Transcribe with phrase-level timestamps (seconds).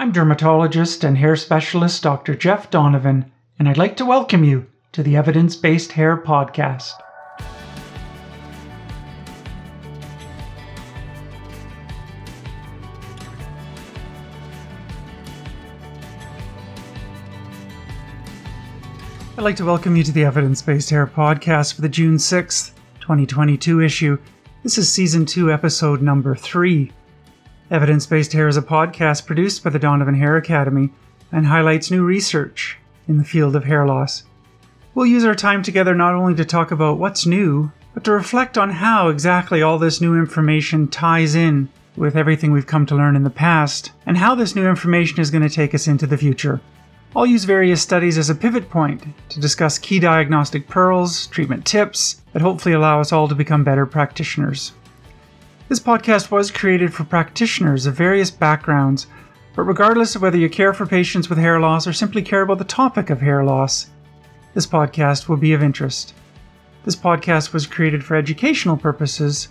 [0.00, 2.34] I'm dermatologist and hair specialist Dr.
[2.34, 6.94] Jeff Donovan, and I'd like to welcome you to the Evidence Based Hair Podcast.
[19.36, 22.70] I'd like to welcome you to the Evidence Based Hair Podcast for the June 6th,
[23.00, 24.16] 2022 issue.
[24.62, 26.90] This is Season 2, Episode Number 3.
[27.70, 30.90] Evidence Based Hair is a podcast produced by the Donovan Hair Academy
[31.30, 34.24] and highlights new research in the field of hair loss.
[34.92, 38.58] We'll use our time together not only to talk about what's new, but to reflect
[38.58, 43.14] on how exactly all this new information ties in with everything we've come to learn
[43.14, 46.18] in the past, and how this new information is going to take us into the
[46.18, 46.60] future.
[47.14, 52.20] I'll use various studies as a pivot point to discuss key diagnostic pearls, treatment tips
[52.32, 54.72] that hopefully allow us all to become better practitioners.
[55.70, 59.06] This podcast was created for practitioners of various backgrounds,
[59.54, 62.58] but regardless of whether you care for patients with hair loss or simply care about
[62.58, 63.88] the topic of hair loss,
[64.52, 66.12] this podcast will be of interest.
[66.84, 69.46] This podcast was created for educational purposes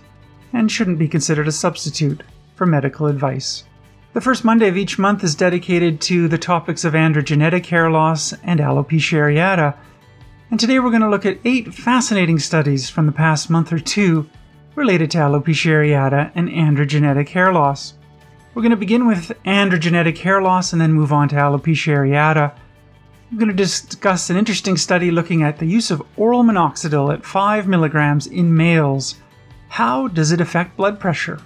[0.51, 2.21] and shouldn't be considered a substitute
[2.53, 3.63] for medical advice.
[4.11, 8.33] The first Monday of each month is dedicated to the topics of androgenetic hair loss
[8.43, 9.73] and alopecia areata.
[10.51, 13.79] And today we're going to look at eight fascinating studies from the past month or
[13.79, 14.29] two
[14.75, 17.93] related to alopecia areata and androgenetic hair loss.
[18.53, 22.55] We're going to begin with androgenetic hair loss and then move on to alopecia areata.
[23.31, 27.25] I'm going to discuss an interesting study looking at the use of oral minoxidil at
[27.25, 29.15] 5 milligrams in males.
[29.67, 31.39] How does it affect blood pressure?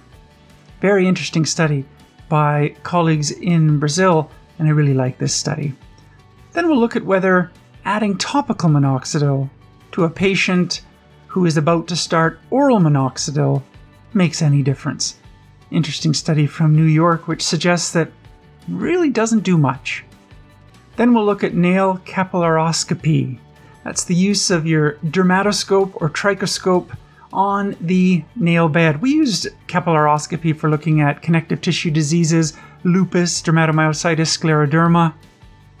[0.80, 1.84] Very interesting study
[2.28, 5.74] by colleagues in Brazil, and I really like this study.
[6.52, 7.50] Then we'll look at whether
[7.84, 9.50] adding topical minoxidil
[9.92, 10.82] to a patient
[11.34, 13.60] who is about to start oral minoxidil
[14.12, 15.18] makes any difference.
[15.72, 18.12] Interesting study from New York which suggests that
[18.68, 20.04] really doesn't do much.
[20.94, 23.40] Then we'll look at nail capillaroscopy.
[23.82, 26.96] That's the use of your dermatoscope or trichoscope
[27.32, 29.02] on the nail bed.
[29.02, 32.52] We used capillaroscopy for looking at connective tissue diseases,
[32.84, 35.14] lupus, dermatomyositis, scleroderma.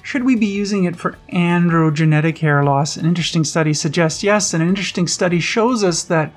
[0.04, 2.98] Should we be using it for androgenetic hair loss?
[2.98, 6.30] An interesting study suggests yes, and an interesting study shows us that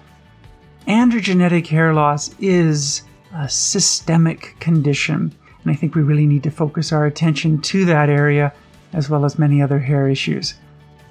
[0.88, 3.01] androgenetic hair loss is
[3.35, 5.35] a systemic condition.
[5.61, 8.53] And I think we really need to focus our attention to that area
[8.94, 10.53] as well as many other hair issues.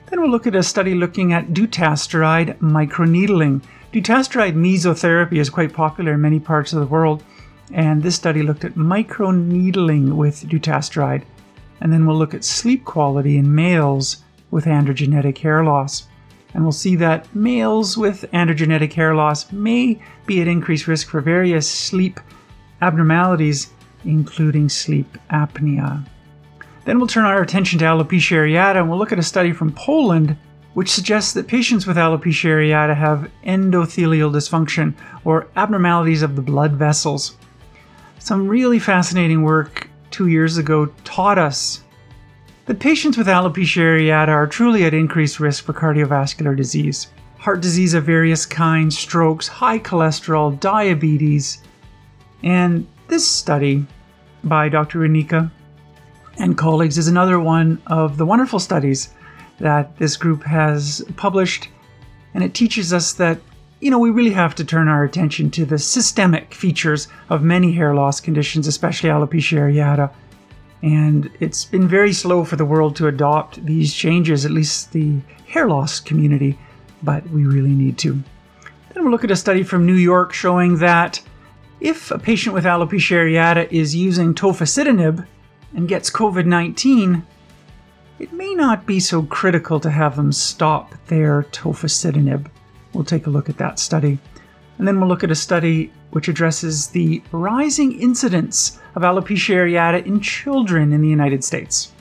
[0.07, 3.63] Then we'll look at a study looking at dutasteride microneedling.
[3.93, 7.23] Dutasteride mesotherapy is quite popular in many parts of the world,
[7.75, 11.25] and this study looked at microneedling with dutasteride.
[11.81, 14.19] And then we'll look at sleep quality in males
[14.51, 16.09] with androgenetic hair loss.
[16.55, 21.21] And we'll see that males with androgenetic hair loss may be at increased risk for
[21.21, 22.21] various sleep
[22.81, 23.71] abnormalities,
[24.05, 26.07] including sleep apnea.
[26.85, 29.73] Then we'll turn our attention to alopecia areata and we'll look at a study from
[29.73, 30.37] Poland
[30.77, 34.93] which suggests that patients with alopecia areata have endothelial dysfunction
[35.25, 37.35] or abnormalities of the blood vessels.
[38.19, 39.86] Some really fascinating work
[40.17, 41.83] two years ago taught us
[42.65, 47.09] that patients with alopecia areata are truly at increased risk for cardiovascular disease.
[47.37, 51.63] Heart disease of various kinds, strokes, high cholesterol, diabetes.
[52.43, 53.87] And this study
[54.43, 55.01] by Dr.
[55.01, 55.51] Rudnicka
[56.39, 59.11] and colleagues is another one of the wonderful studies
[59.61, 61.69] that this group has published,
[62.33, 63.39] and it teaches us that
[63.81, 67.73] you know, we really have to turn our attention to the systemic features of many
[67.73, 70.13] hair loss conditions, especially alopecia areata.
[70.83, 75.21] And it's been very slow for the world to adopt these changes, at least the
[75.47, 76.59] hair loss community,
[77.03, 78.23] but we really need to.
[78.95, 81.21] Then we'll look at a study from New York showing that
[81.81, 85.27] if a patient with alopecia areata is using tofacitinib
[85.75, 87.27] and gets COVID 19,
[88.19, 92.49] it may not be so critical to have them stop their tofacitinib.
[92.97, 94.19] We'll take a look at that study.
[94.79, 100.07] And then we'll look at a study which addresses the rising incidence of alopecia areata
[100.07, 101.93] in children in the United States.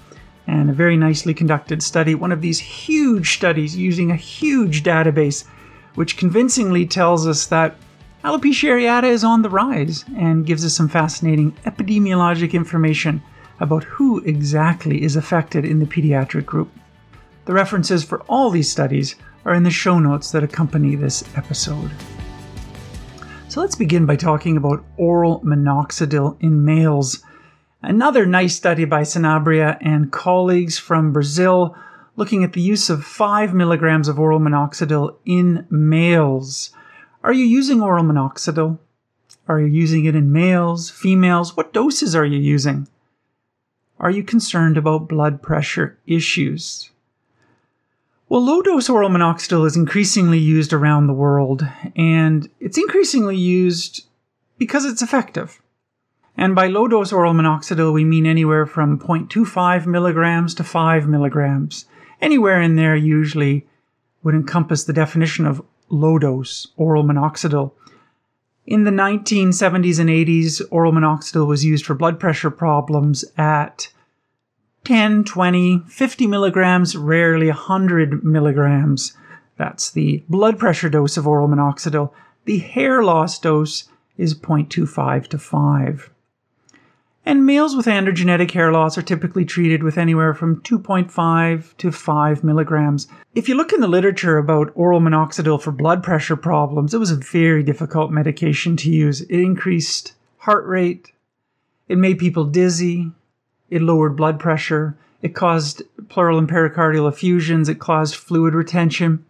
[0.48, 5.46] And a very nicely conducted study, one of these huge studies using a huge database,
[5.96, 7.75] which convincingly tells us that
[8.24, 13.22] alopecia areata is on the rise and gives us some fascinating epidemiologic information
[13.60, 16.72] about who exactly is affected in the pediatric group.
[17.44, 21.92] The references for all these studies are in the show notes that accompany this episode.
[23.48, 27.24] So let's begin by talking about oral minoxidil in males.
[27.82, 31.78] Another nice study by Sanabria and colleagues from Brazil
[32.16, 36.72] looking at the use of 5 milligrams of oral minoxidil in males.
[37.24, 38.80] Are you using oral minoxidil?
[39.48, 41.56] Are you using it in males, females?
[41.56, 42.88] What doses are you using?
[44.00, 46.90] Are you concerned about blood pressure issues?
[48.27, 54.07] Well, low dose oral minoxidil is increasingly used around the world, and it's increasingly used
[54.57, 55.62] because it's effective.
[56.36, 61.86] And by low dose oral minoxidil, we mean anywhere from 0.25 milligrams to 5 milligrams.
[62.19, 63.68] Anywhere in there usually
[64.24, 67.74] would encompass the definition of low dose oral minoxidil.
[68.66, 73.89] In the 1970s and 80s, oral minoxidil was used for blood pressure problems at
[74.86, 79.14] 10, 20, 50 milligrams, rarely 100 milligrams.
[79.58, 82.12] That's the blood pressure dose of oral minoxidil.
[82.46, 86.10] The hair loss dose is 0.25 to 5.
[87.28, 92.44] And males with androgenetic hair loss are typically treated with anywhere from 2.5 to 5
[92.44, 93.08] milligrams.
[93.34, 97.10] If you look in the literature about oral minoxidil for blood pressure problems, it was
[97.10, 99.22] a very difficult medication to use.
[99.22, 101.14] It increased heart rate,
[101.88, 103.12] it made people dizzy,
[103.75, 104.98] it lowered blood pressure.
[105.22, 107.68] It caused pleural and pericardial effusions.
[107.68, 109.25] It caused fluid retention.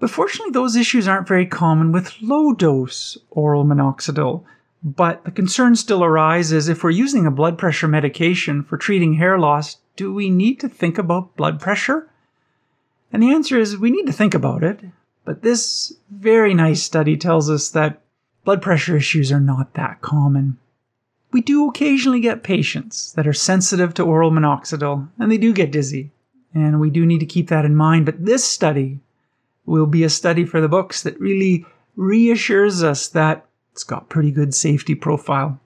[0.00, 4.42] But fortunately, those issues aren't very common with low dose oral minoxidil.
[4.82, 9.38] But the concern still arises if we're using a blood pressure medication for treating hair
[9.38, 12.08] loss, do we need to think about blood pressure?
[13.12, 14.80] And the answer is we need to think about it.
[15.24, 18.00] But this very nice study tells us that
[18.44, 20.58] blood pressure issues are not that common.
[21.32, 25.70] We do occasionally get patients that are sensitive to oral minoxidil and they do get
[25.70, 26.10] dizzy.
[26.52, 28.06] And we do need to keep that in mind.
[28.06, 28.98] But this study
[29.64, 34.32] will be a study for the books that really reassures us that it's got pretty
[34.32, 35.60] good safety profile.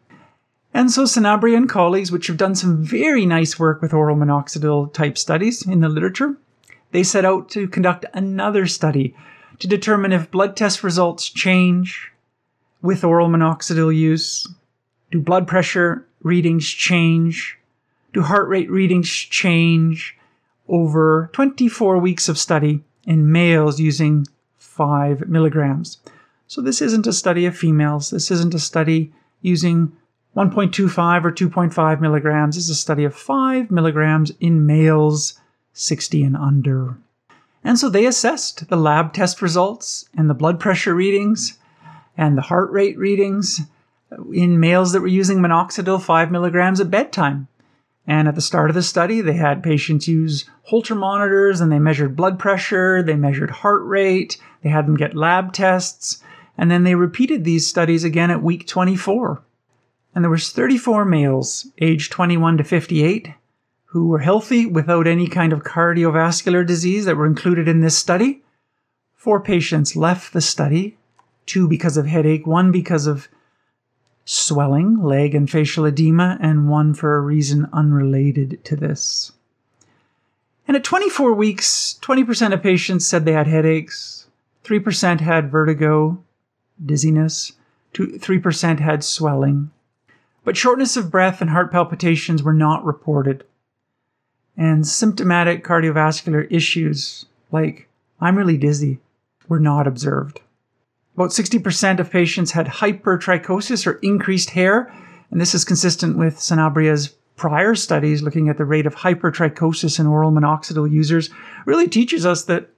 [0.75, 4.93] And so Sanabria and colleagues, which have done some very nice work with oral minoxidil
[4.93, 6.37] type studies in the literature,
[6.91, 9.15] they set out to conduct another study
[9.61, 12.11] to determine if blood test results change
[12.83, 14.47] with oral minoxidil use
[15.15, 17.57] do blood pressure readings change?
[18.13, 20.17] Do heart rate readings change
[20.67, 24.27] over 24 weeks of study in males using
[24.59, 25.99] 5 milligrams?
[26.49, 28.11] So, this isn't a study of females.
[28.11, 29.93] This isn't a study using
[30.35, 32.57] 1.25 or 2.5 milligrams.
[32.57, 35.39] This is a study of 5 milligrams in males
[35.75, 36.99] 60 and under.
[37.63, 41.57] And so they assessed the lab test results and the blood pressure readings
[42.17, 43.61] and the heart rate readings
[44.33, 47.49] in males that were using minoxidil 5 milligrams at bedtime.
[48.07, 51.79] And at the start of the study, they had patients use Holter monitors and they
[51.79, 56.23] measured blood pressure, they measured heart rate, they had them get lab tests,
[56.59, 59.43] and then they repeated these studies again at week 24.
[60.15, 63.35] And there was 34 males aged 21 to 58
[63.87, 68.43] who were healthy without any kind of cardiovascular disease that were included in this study.
[69.15, 70.99] Four patients left the study,
[71.47, 73.29] two because of headache, one because of
[74.25, 79.33] swelling, leg and facial edema, and one for a reason unrelated to this.
[80.67, 84.27] And at 24 weeks, 20% of patients said they had headaches,
[84.65, 86.23] 3% had vertigo,
[86.85, 87.53] dizziness,
[87.93, 89.71] 3% had swelling.
[90.43, 93.45] But shortness of breath and heart palpitations were not reported.
[94.57, 97.89] And symptomatic cardiovascular issues like,
[98.21, 99.01] I'm really dizzy,
[99.49, 100.41] were not observed.
[101.15, 104.93] About 60% of patients had hypertrichosis or increased hair,
[105.31, 110.07] and this is consistent with Sanabria's prior studies looking at the rate of hypertrichosis in
[110.07, 111.31] oral minoxidil users.
[111.67, 112.71] Really teaches us that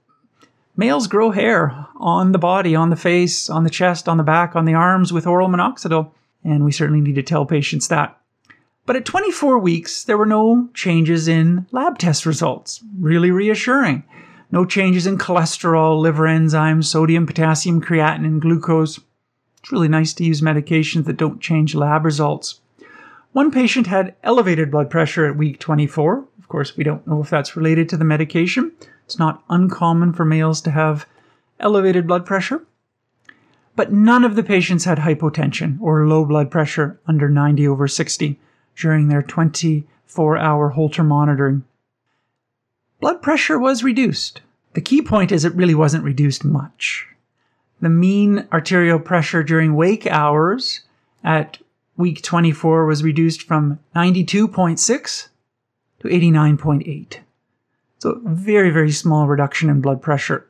[0.75, 4.55] males grow hair on the body, on the face, on the chest, on the back,
[4.55, 6.11] on the arms with oral minoxidil,
[6.43, 8.19] and we certainly need to tell patients that.
[8.85, 12.83] But at 24 weeks, there were no changes in lab test results.
[12.99, 14.03] Really reassuring
[14.51, 18.99] no changes in cholesterol, liver enzymes, sodium, potassium, creatinine, glucose.
[19.59, 22.61] It's really nice to use medications that don't change lab results.
[23.33, 26.25] One patient had elevated blood pressure at week 24.
[26.39, 28.71] Of course, we don't know if that's related to the medication.
[29.05, 31.05] It's not uncommon for males to have
[31.59, 32.63] elevated blood pressure.
[33.75, 38.39] But none of the patients had hypotension or low blood pressure under 90 over 60
[38.75, 41.63] during their 24 hour Holter monitoring
[42.99, 44.41] blood pressure was reduced.
[44.73, 47.07] The key point is it really wasn't reduced much.
[47.81, 50.81] The mean arterial pressure during wake hours
[51.23, 51.59] at
[51.95, 55.27] week 24 was reduced from 92.6
[55.99, 57.17] to 89.8.
[57.99, 60.47] So, very, very small reduction in blood pressure.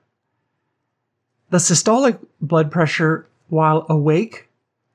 [1.50, 4.50] The systolic blood pressure while awake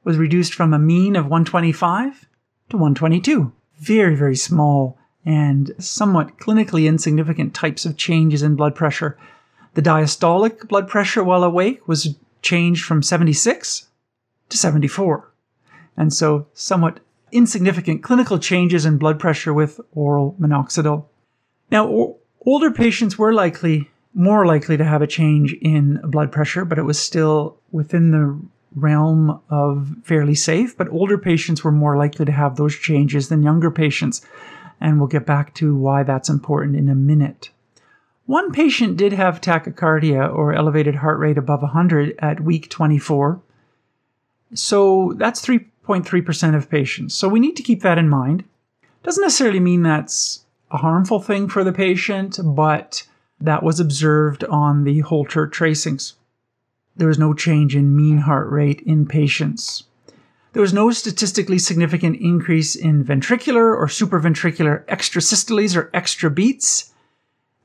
[0.04, 2.26] was reduced from a mean of 125
[2.68, 3.52] to 122.
[3.78, 9.16] Very, very small and somewhat clinically insignificant types of changes in blood pressure.
[9.74, 13.88] The diastolic blood pressure while awake was changed from 76
[14.48, 15.32] to 74.
[15.96, 17.00] And so, somewhat
[17.30, 21.04] insignificant clinical changes in blood pressure with oral minoxidil.
[21.70, 26.64] Now, o- older patients were likely more likely to have a change in blood pressure,
[26.64, 28.38] but it was still within the
[28.74, 30.76] realm of fairly safe.
[30.76, 34.20] But older patients were more likely to have those changes than younger patients.
[34.82, 37.50] And we'll get back to why that's important in a minute.
[38.26, 43.40] One patient did have tachycardia or elevated heart rate above 100 at week 24.
[44.54, 47.14] So that's 3.3% of patients.
[47.14, 48.42] So we need to keep that in mind.
[49.04, 53.06] Doesn't necessarily mean that's a harmful thing for the patient, but
[53.40, 56.14] that was observed on the Holter tracings.
[56.96, 59.84] There was no change in mean heart rate in patients.
[60.52, 66.92] There was no statistically significant increase in ventricular or supraventricular extrasystoles or extra beats.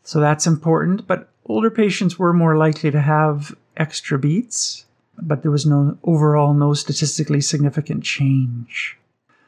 [0.03, 4.86] So that's important, but older patients were more likely to have extra beats,
[5.17, 8.98] but there was no overall no statistically significant change.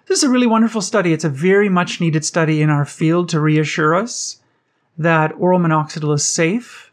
[0.08, 1.14] This is a really wonderful study.
[1.14, 4.42] It's a very much needed study in our field to reassure us
[4.98, 6.92] that oral minoxidil is safe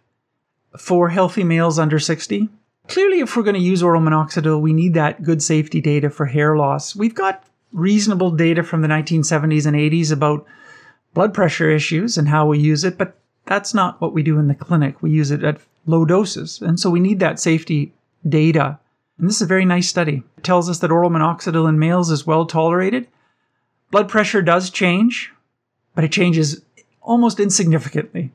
[0.79, 2.49] for healthy males under 60.
[2.89, 6.27] Clearly, if we're going to use oral minoxidil, we need that good safety data for
[6.27, 6.95] hair loss.
[6.95, 10.47] We've got reasonable data from the 1970s and 80s about
[11.15, 13.17] blood pressure issues and how we use it, but
[13.47, 15.03] that's not what we do in the clinic.
[15.03, 16.61] We use it at low doses.
[16.61, 17.93] And so we need that safety
[18.29, 18.79] data.
[19.19, 20.23] And this is a very nice study.
[20.37, 23.09] It tells us that oral minoxidil in males is well tolerated.
[23.91, 25.33] Blood pressure does change,
[25.95, 26.61] but it changes
[27.01, 28.33] almost insignificantly.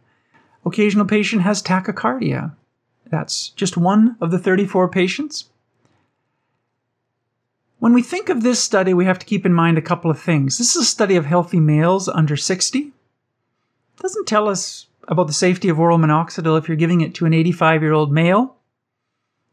[0.66, 2.54] Occasional patient has tachycardia.
[3.12, 5.50] That's just one of the 34 patients.
[7.80, 10.20] When we think of this study, we have to keep in mind a couple of
[10.20, 10.58] things.
[10.58, 12.80] This is a study of healthy males under 60.
[12.80, 12.94] It
[14.00, 17.34] doesn't tell us about the safety of oral minoxidil if you're giving it to an
[17.34, 18.56] 85 year old male.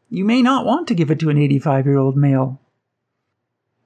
[0.09, 2.61] You may not want to give it to an 85 year old male.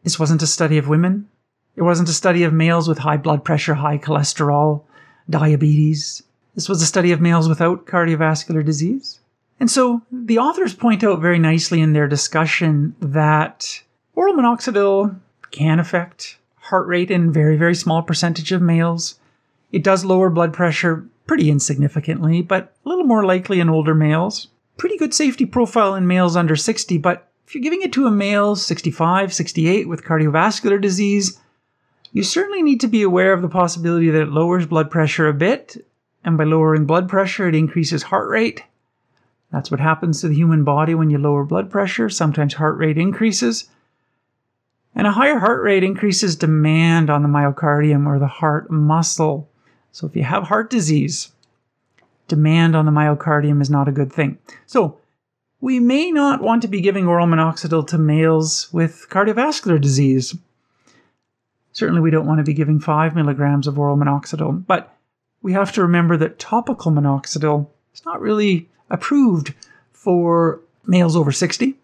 [0.03, 1.29] This wasn't a study of women.
[1.75, 4.83] It wasn't a study of males with high blood pressure, high cholesterol,
[5.27, 6.21] diabetes.
[6.53, 9.19] This was a study of males without cardiovascular disease.
[9.59, 13.81] And so the authors point out very nicely in their discussion that
[14.15, 15.19] oral minoxidil
[15.51, 19.19] can affect heart rate in very, very small percentage of males.
[19.71, 24.47] It does lower blood pressure pretty insignificantly, but a little more likely in older males.
[24.77, 28.11] Pretty good safety profile in males under 60, but if you're giving it to a
[28.11, 31.39] male 65, 68 with cardiovascular disease,
[32.11, 35.33] you certainly need to be aware of the possibility that it lowers blood pressure a
[35.33, 35.85] bit,
[36.23, 38.63] and by lowering blood pressure, it increases heart rate.
[39.53, 42.09] That's what happens to the human body when you lower blood pressure.
[42.09, 43.69] Sometimes heart rate increases.
[44.95, 49.47] And a higher heart rate increases demand on the myocardium or the heart muscle.
[49.91, 51.31] So if you have heart disease,
[52.27, 54.39] demand on the myocardium is not a good thing.
[54.65, 54.97] So
[55.61, 60.35] we may not want to be giving oral minoxidil to males with cardiovascular disease.
[61.73, 64.95] Certainly, we don't want to be giving 5 milligrams of oral minoxidil, but
[65.43, 69.53] we have to remember that topical minoxidil is not really approved
[69.91, 71.75] for males over 60,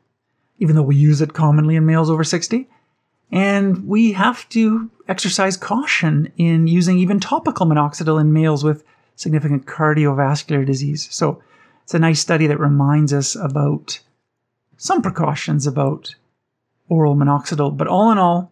[0.60, 2.68] even though we use it commonly in males over 60.
[3.32, 8.84] And we have to exercise caution in using even topical minoxidil in males with
[9.16, 11.08] significant cardiovascular disease.
[11.12, 11.42] So
[11.84, 14.00] it's a nice study that reminds us about
[14.78, 16.16] some precautions about
[16.88, 17.75] oral minoxidil.
[17.75, 18.51] But all in all,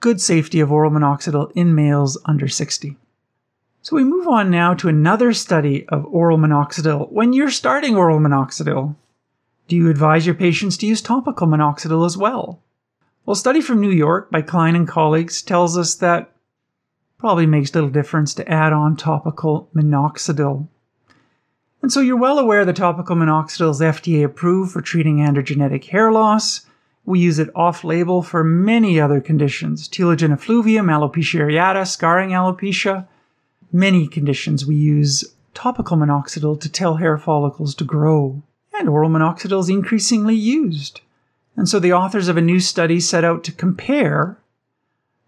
[0.00, 2.96] good safety of oral minoxidil in males under 60.
[3.84, 7.12] So we move on now to another study of oral minoxidil.
[7.12, 8.96] When you're starting oral minoxidil,
[9.68, 12.62] do you advise your patients to use topical minoxidil as well?
[13.26, 16.32] Well, a study from New York by Klein and colleagues tells us that
[17.18, 20.66] probably makes little difference to add on topical minoxidil.
[21.82, 26.10] And so you're well aware that topical minoxidil is FDA approved for treating androgenetic hair
[26.10, 26.64] loss,
[27.04, 33.08] we use it off label for many other conditions telogen effluvium, alopecia areata, scarring alopecia.
[33.74, 38.40] Many conditions we use topical minoxidil to tell hair follicles to grow.
[38.72, 41.00] And oral minoxidil is increasingly used.
[41.56, 44.38] And so the authors of a new study set out to compare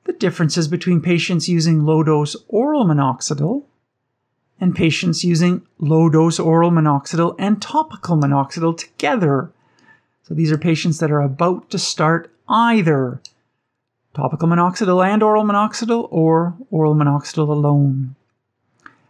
[0.05, 3.65] the differences between patients using low dose oral minoxidil
[4.61, 9.50] and patients using low dose oral minoxidil and topical minoxidil together
[10.23, 13.21] so these are patients that are about to start either
[14.15, 18.15] topical minoxidil and oral minoxidil or oral minoxidil alone.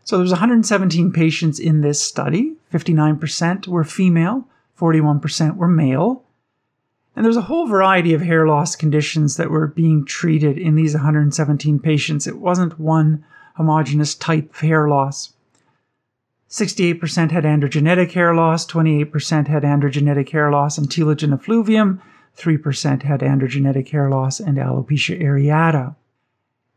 [0.07, 2.55] So there's 117 patients in this study.
[2.73, 4.47] 59% were female,
[4.79, 6.23] 41% were male.
[7.17, 10.95] And there's a whole variety of hair loss conditions that were being treated in these
[10.95, 12.29] 117 patients.
[12.29, 13.25] It wasn't one
[13.57, 15.33] homogenous type of hair loss.
[16.49, 22.01] 68% had androgenetic hair loss, 28% had androgenetic hair loss and telogen effluvium,
[22.39, 25.97] 3% had androgenetic hair loss and alopecia areata.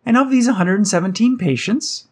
[0.03, 2.07] And of these 117 patients,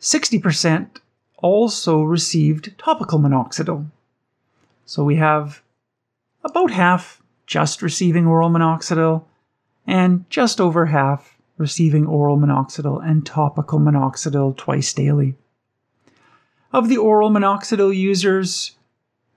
[0.00, 0.98] 60%
[1.38, 3.86] also received topical minoxidil.
[4.86, 5.62] So we have
[6.42, 9.24] about half just receiving oral minoxidil
[9.86, 15.36] and just over half receiving oral minoxidil and topical minoxidil twice daily.
[16.72, 18.72] Of the oral minoxidil users,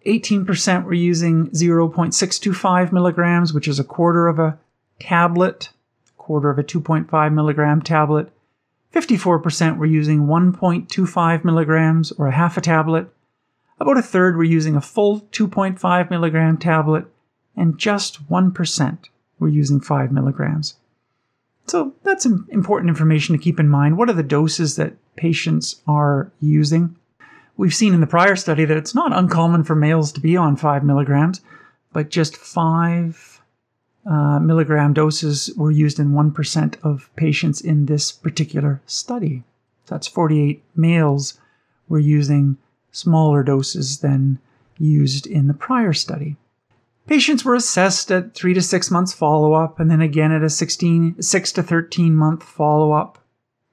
[0.06, 4.58] 18% were using 0.625 milligrams, which is a quarter of a
[5.00, 5.70] tablet,
[6.18, 8.32] quarter of a 2.5 milligram tablet.
[8.94, 13.08] 54% were using 1.25 milligrams or a half a tablet.
[13.80, 17.06] About a third were using a full 2.5 milligram tablet,
[17.56, 18.98] and just 1%
[19.40, 20.76] were using 5 milligrams.
[21.68, 23.98] So that's important information to keep in mind.
[23.98, 26.96] What are the doses that patients are using?
[27.58, 30.56] We've seen in the prior study that it's not uncommon for males to be on
[30.56, 31.42] 5 milligrams,
[31.92, 33.37] but just 5
[34.10, 39.44] uh, milligram doses were used in 1% of patients in this particular study.
[39.86, 41.40] So that's 48 males
[41.90, 42.58] were using
[42.92, 44.40] smaller doses than
[44.78, 46.38] used in the prior study.
[47.06, 50.50] Patients were assessed at 3 to 6 months follow up and then again at a
[50.50, 53.18] 16, 6 to 13 month follow up.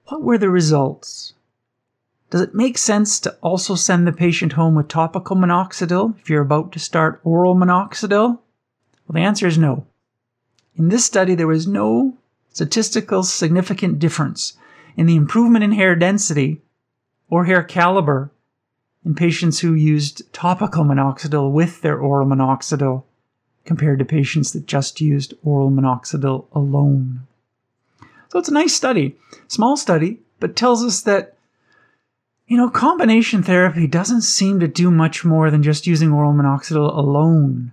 [0.07, 1.35] What were the results?
[2.31, 6.43] Does it make sense to also send the patient home with topical minoxidil if you're
[6.43, 8.39] about to start oral minoxidil?
[9.07, 9.87] Well, the answer is no.
[10.77, 12.17] In this study, there was no
[12.53, 14.55] statistical significant difference
[14.97, 16.61] in the improvement in hair density
[17.29, 18.31] or hair caliber
[19.05, 23.03] in patients who used topical minoxidil with their oral minoxidil
[23.65, 27.27] compared to patients that just used oral minoxidil alone.
[28.29, 29.17] So it's a nice study,
[29.49, 31.37] small study, but tells us that
[32.47, 36.95] you know, combination therapy doesn't seem to do much more than just using oral minoxidil
[36.95, 37.73] alone.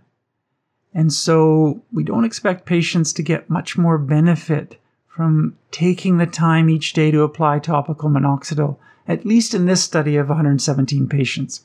[0.94, 6.70] And so we don't expect patients to get much more benefit from taking the time
[6.70, 11.64] each day to apply topical minoxidil, at least in this study of 117 patients.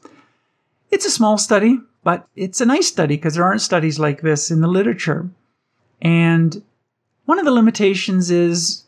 [0.90, 4.50] It's a small study, but it's a nice study because there aren't studies like this
[4.50, 5.28] in the literature.
[6.00, 6.62] And
[7.24, 8.84] one of the limitations is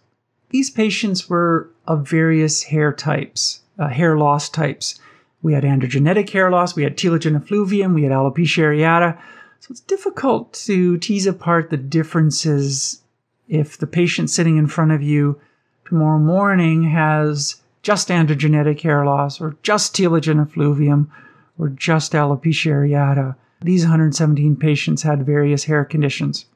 [0.50, 4.98] these patients were of various hair types uh, hair loss types.
[5.40, 9.18] We had androgenetic hair loss, we had telogen effluvium, we had alopecia areata.
[9.60, 13.02] So it's difficult to tease apart the differences
[13.48, 15.40] if the patient sitting in front of you
[15.84, 21.10] tomorrow morning has just androgenetic hair loss or just telogen effluvium
[21.58, 23.34] or just alopecia areata.
[23.62, 26.46] These 117 patients had various hair conditions.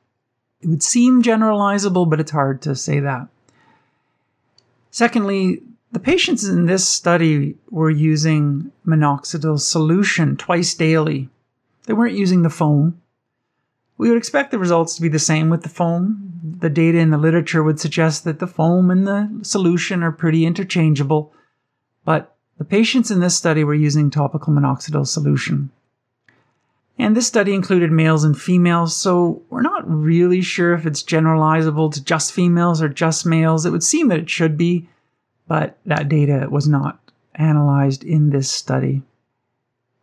[0.60, 3.26] It would seem generalizable, but it's hard to say that.
[4.90, 5.60] Secondly,
[5.90, 11.28] the patients in this study were using minoxidil solution twice daily.
[11.86, 13.00] They weren't using the foam.
[13.98, 16.40] We would expect the results to be the same with the foam.
[16.58, 20.44] The data in the literature would suggest that the foam and the solution are pretty
[20.44, 21.32] interchangeable,
[22.04, 25.70] but the patients in this study were using topical minoxidil solution.
[26.98, 31.92] And this study included males and females, so we're not really sure if it's generalizable
[31.92, 33.64] to just females or just males.
[33.64, 34.88] It would seem that it should be,
[35.48, 36.98] but that data was not
[37.34, 39.02] analyzed in this study.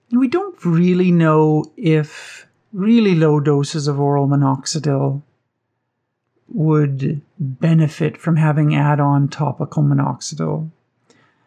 [0.10, 5.22] And we don't really know if really low doses of oral minoxidil
[6.48, 10.70] would benefit from having add on topical minoxidil.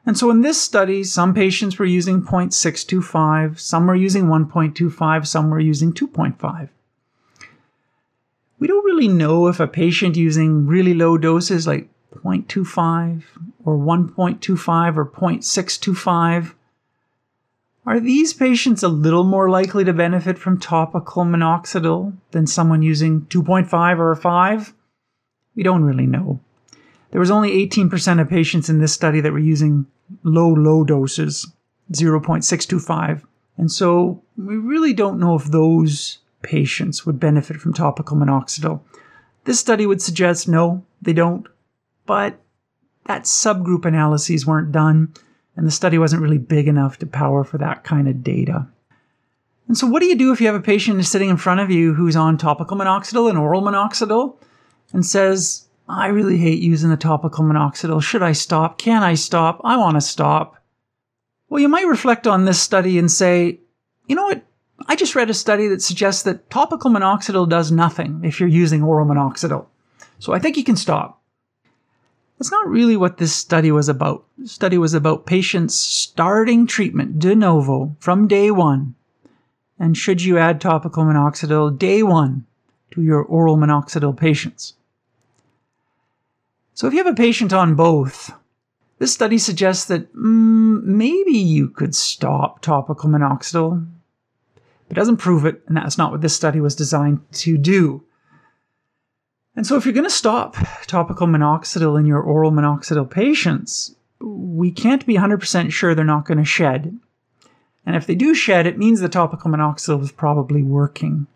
[0.05, 5.51] And so in this study, some patients were using 0.625, some were using 1.25, some
[5.51, 6.69] were using 2.5.
[8.59, 13.23] We don't really know if a patient using really low doses like 0.25
[13.65, 16.55] or 1.25 or 0.625.
[17.85, 23.23] Are these patients a little more likely to benefit from topical minoxidil than someone using
[23.23, 24.75] 2.5 or 5?
[25.57, 26.41] We don't really know.
[27.11, 29.87] There was only 18% of patients in this study that were using
[30.23, 31.51] low, low doses,
[31.93, 33.23] 0.625.
[33.59, 38.81] And so we really don't know if those patients would benefit from topical minoxidil.
[39.45, 41.47] This study would suggest no, they don't
[42.07, 42.41] but
[43.07, 45.13] that subgroup analyses weren't done,
[45.57, 48.67] and the study wasn't really big enough to power for that kind of data.
[49.69, 51.71] And so, what do you do if you have a patient sitting in front of
[51.71, 54.37] you who's on topical minoxidil and oral minoxidil
[54.93, 58.03] and says, I really hate using the topical minoxidil.
[58.03, 58.79] Should I stop?
[58.79, 59.61] Can I stop?
[59.65, 60.63] I want to stop.
[61.49, 63.61] Well, you might reflect on this study and say,
[64.07, 64.43] you know what?
[64.89, 68.83] I just read a study that suggests that topical minoxidil does nothing if you're using
[68.83, 69.67] oral minoxidil.
[70.19, 71.22] So I think you can stop.
[72.43, 74.25] That's not really what this study was about.
[74.37, 78.97] The study was about patients starting treatment de novo from day one.
[79.79, 82.45] And should you add topical minoxidil day one
[82.91, 84.75] to your oral minoxidil patients.
[86.75, 88.33] So, if you have a patient on both,
[88.99, 93.87] this study suggests that mm, maybe you could stop topical minoxidil.
[94.91, 98.03] It doesn't prove it, and that's not what this study was designed to do.
[99.55, 104.71] And so, if you're going to stop topical minoxidil in your oral minoxidil patients, we
[104.71, 106.99] can't be 100% sure they're not going to shed.
[107.85, 111.27] And if they do shed, it means the topical minoxidil is probably working.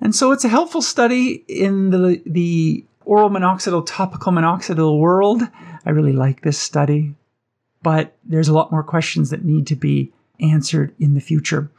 [0.00, 5.42] And so it's a helpful study in the, the oral minoxidil, topical minoxidil world.
[5.84, 7.14] I really like this study,
[7.82, 11.70] but there's a lot more questions that need to be answered in the future.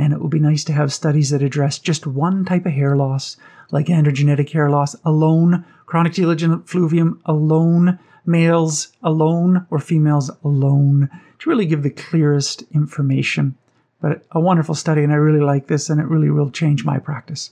[0.00, 2.96] And it will be nice to have studies that address just one type of hair
[2.96, 3.36] loss,
[3.70, 11.50] like androgenetic hair loss alone, chronic telogen effluvium alone, males alone, or females alone, to
[11.50, 13.58] really give the clearest information.
[14.00, 16.98] But a wonderful study, and I really like this, and it really will change my
[16.98, 17.50] practice.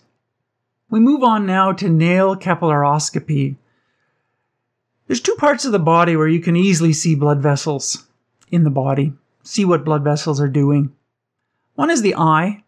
[0.89, 3.57] We move on now to nail capillaroscopy.
[5.07, 8.07] There's two parts of the body where you can easily see blood vessels
[8.51, 10.95] in the body, see what blood vessels are doing.
[11.79, 12.65] One is the eye.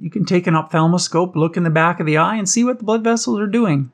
[0.00, 2.78] You can take an ophthalmoscope, look in the back of the eye, and see what
[2.78, 3.92] the blood vessels are doing.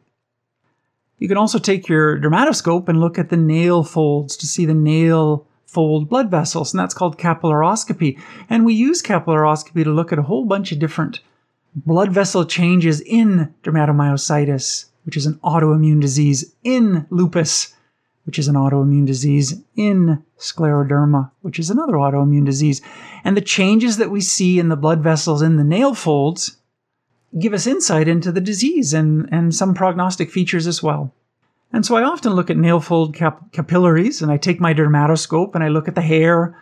[1.19, 4.75] You can also take your dermatoscope and look at the nail folds to see the
[4.75, 8.17] nail fold blood vessels, and that's called capillaroscopy.
[8.49, 11.19] And we use capillaroscopy to look at a whole bunch of different
[11.75, 17.75] blood vessel changes in dermatomyositis, which is an autoimmune disease, in lupus,
[18.25, 22.81] which is an autoimmune disease, in scleroderma, which is another autoimmune disease.
[23.25, 26.57] And the changes that we see in the blood vessels in the nail folds
[27.39, 31.15] give us insight into the disease and, and some prognostic features as well.
[31.73, 35.55] And so I often look at nail fold cap- capillaries and I take my dermatoscope
[35.55, 36.57] and I look at the hair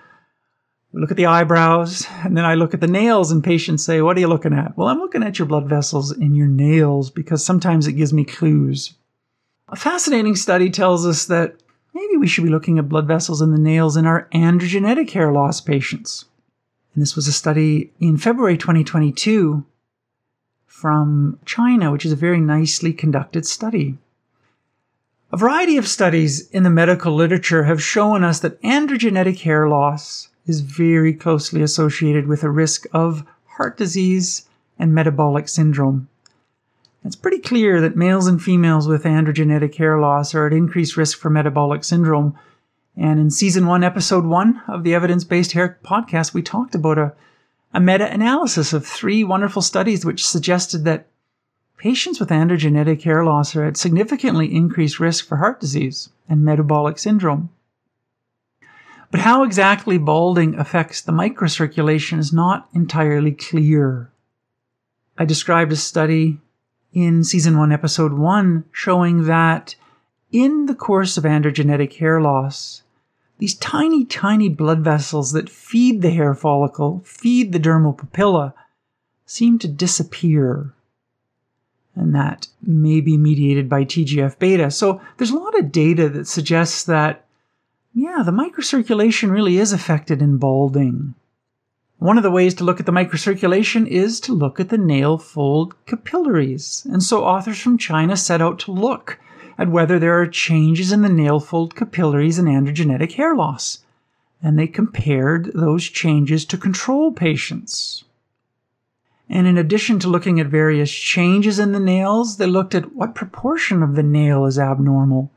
[0.92, 4.16] look at the eyebrows, and then I look at the nails, and patients say, What
[4.16, 4.76] are you looking at?
[4.76, 8.24] Well, I'm looking at your blood vessels in your nails because sometimes it gives me
[8.24, 8.94] clues.
[9.72, 11.54] A fascinating study tells us that
[11.94, 15.32] maybe we should be looking at blood vessels in the nails in our androgenetic hair
[15.32, 16.24] loss patients.
[16.92, 19.64] And this was a study in February 2022
[20.66, 23.96] from China, which is a very nicely conducted study.
[25.30, 30.30] A variety of studies in the medical literature have shown us that androgenetic hair loss
[30.46, 34.48] is very closely associated with a risk of heart disease
[34.80, 36.08] and metabolic syndrome.
[37.02, 41.18] It's pretty clear that males and females with androgenetic hair loss are at increased risk
[41.18, 42.38] for metabolic syndrome.
[42.96, 46.98] And in season one, episode one of the Evidence Based Hair podcast, we talked about
[46.98, 47.14] a,
[47.72, 51.06] a meta analysis of three wonderful studies which suggested that
[51.78, 56.98] patients with androgenetic hair loss are at significantly increased risk for heart disease and metabolic
[56.98, 57.48] syndrome.
[59.10, 64.12] But how exactly balding affects the microcirculation is not entirely clear.
[65.16, 66.38] I described a study
[66.92, 69.74] in season 1, episode 1, showing that
[70.32, 72.82] in the course of androgenetic hair loss,
[73.38, 78.52] these tiny, tiny blood vessels that feed the hair follicle, feed the dermal papilla,
[79.24, 80.74] seem to disappear.
[81.94, 84.70] And that may be mediated by TGF beta.
[84.70, 87.24] So there's a lot of data that suggests that
[87.92, 91.14] yeah, the microcirculation really is affected in balding.
[92.00, 95.18] One of the ways to look at the microcirculation is to look at the nail
[95.18, 96.86] fold capillaries.
[96.90, 99.20] And so authors from China set out to look
[99.58, 103.84] at whether there are changes in the nail fold capillaries in androgenetic hair loss.
[104.42, 108.04] And they compared those changes to control patients.
[109.28, 113.14] And in addition to looking at various changes in the nails, they looked at what
[113.14, 115.30] proportion of the nail is abnormal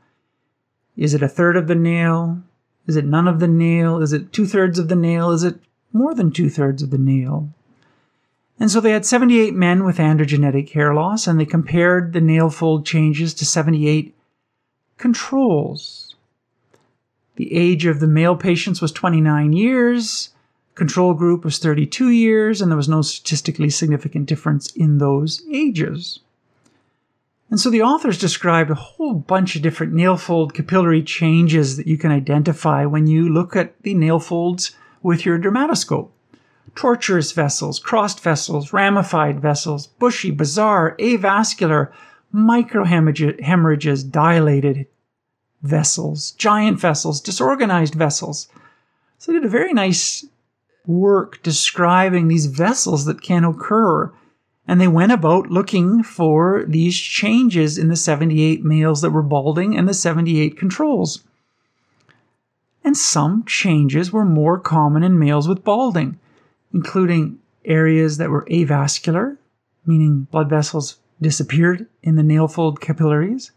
[0.96, 2.42] is it a third of the nail?
[2.86, 4.00] Is it none of the nail?
[4.00, 5.30] Is it two thirds of the nail?
[5.30, 5.58] Is it
[5.94, 7.48] more than two thirds of the nail?
[8.60, 12.50] And so they had 78 men with androgenetic hair loss, and they compared the nail
[12.50, 14.14] fold changes to 78
[14.96, 16.14] controls.
[17.36, 20.30] The age of the male patients was 29 years,
[20.74, 26.20] control group was 32 years, and there was no statistically significant difference in those ages.
[27.50, 31.86] And so the authors described a whole bunch of different nail fold capillary changes that
[31.86, 34.74] you can identify when you look at the nail folds
[35.04, 36.10] with your dermatoscope.
[36.74, 41.92] Tortuous vessels, crossed vessels, ramified vessels, bushy, bizarre, avascular,
[42.34, 44.88] microhemorrhages, dilated
[45.62, 48.48] vessels, giant vessels, disorganized vessels.
[49.18, 50.26] So they did a very nice
[50.84, 54.12] work describing these vessels that can occur
[54.66, 59.76] and they went about looking for these changes in the 78 males that were balding
[59.76, 61.22] and the 78 controls.
[62.84, 66.20] And some changes were more common in males with balding,
[66.72, 69.38] including areas that were avascular,
[69.86, 73.52] meaning blood vessels disappeared in the nail fold capillaries.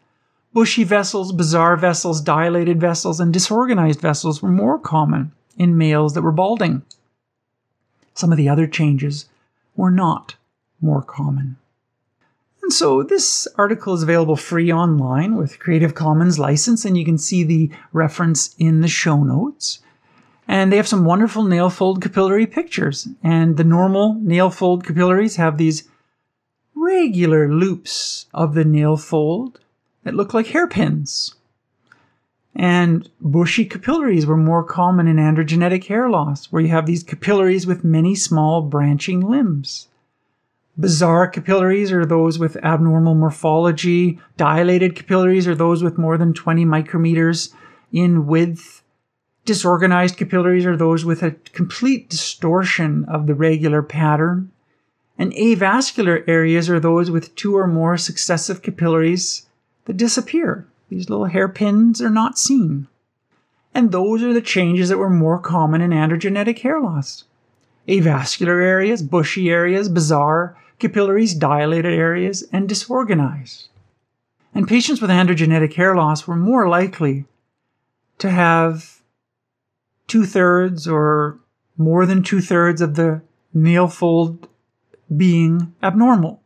[0.54, 6.22] Bushy vessels, bizarre vessels, dilated vessels, and disorganized vessels were more common in males that
[6.22, 6.84] were balding.
[8.14, 9.26] Some of the other changes
[9.76, 10.36] were not
[10.82, 11.58] more common.
[12.68, 17.18] And so this article is available free online with Creative Commons license, and you can
[17.18, 19.80] see the reference in the show notes.
[20.50, 23.08] And they have some wonderful nail fold capillary pictures.
[23.24, 25.88] And the normal nail fold capillaries have these
[26.76, 29.62] regular loops of the nail fold
[30.04, 31.36] that look like hairpins.
[32.54, 37.66] And bushy capillaries were more common in androgenetic hair loss, where you have these capillaries
[37.66, 39.88] with many small branching limbs.
[40.80, 44.20] Bizarre capillaries are those with abnormal morphology.
[44.38, 47.52] Dilated capillaries are those with more than 20 micrometers
[47.92, 48.84] in width.
[49.44, 54.52] Disorganized capillaries are those with a complete distortion of the regular pattern.
[55.18, 59.48] And avascular areas are those with two or more successive capillaries
[59.86, 60.68] that disappear.
[60.90, 62.88] These little hairpins are not seen.
[63.74, 67.24] And those are the changes that were more common in androgenetic hair loss.
[67.88, 73.70] Avascular areas, bushy areas, bizarre capillaries, dilated areas, and disorganized.
[74.54, 77.26] And patients with androgenetic hair loss were more likely
[78.20, 79.02] to have
[80.08, 81.40] two thirds or
[81.78, 83.22] more than two thirds of the
[83.54, 84.48] nail fold
[85.16, 86.42] being abnormal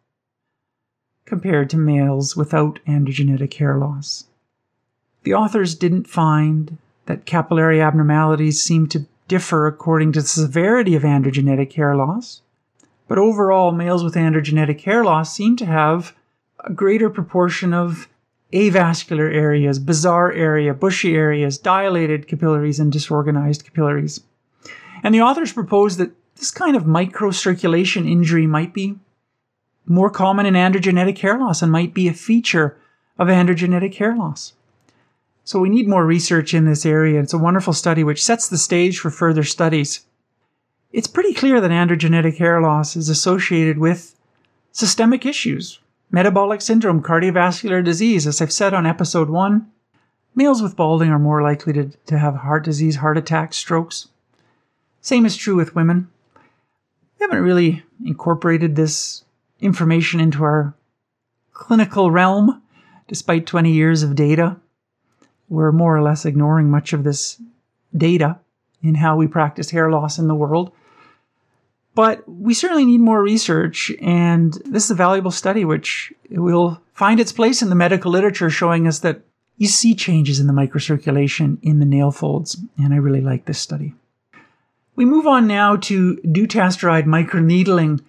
[1.26, 4.26] compared to males without androgenetic hair loss.
[5.24, 11.04] The authors didn't find that capillary abnormalities seemed to differ according to the severity of
[11.04, 12.42] androgenetic hair loss,
[13.12, 16.16] but overall, males with androgenetic hair loss seem to have
[16.64, 18.08] a greater proportion of
[18.54, 24.22] avascular areas, bizarre area, bushy areas, dilated capillaries, and disorganized capillaries.
[25.04, 28.96] And the authors propose that this kind of microcirculation injury might be
[29.86, 32.78] more common in androgenetic hair loss and might be a feature
[33.20, 34.54] of androgenetic hair loss.
[35.44, 37.20] So we need more research in this area.
[37.20, 40.06] It's a wonderful study which sets the stage for further studies.
[40.94, 44.16] It's pretty clear that androgenetic hair loss is associated with
[44.72, 48.28] systemic issues, metabolic syndrome, cardiovascular disease.
[48.28, 49.72] As I've said on episode one,
[50.36, 54.10] males with balding are more likely to, to have heart disease, heart attacks, strokes.
[55.00, 56.10] Same is true with women
[57.22, 59.24] we haven't really incorporated this
[59.60, 60.74] information into our
[61.54, 62.64] clinical realm,
[63.08, 64.58] despite 20 years of data.
[65.48, 67.40] We're more or less ignoring much of this
[67.96, 68.40] data
[68.82, 70.72] in how we practice hair loss in the world.
[71.94, 77.20] But we certainly need more research, and this is a valuable study which will find
[77.20, 79.22] its place in the medical literature showing us that
[79.58, 83.60] you see changes in the microcirculation in the nail folds, and I really like this
[83.60, 83.94] study.
[84.96, 88.02] We move on now to dutasteride microneedling.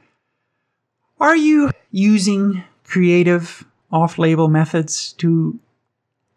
[1.21, 5.59] Are you using creative off label methods to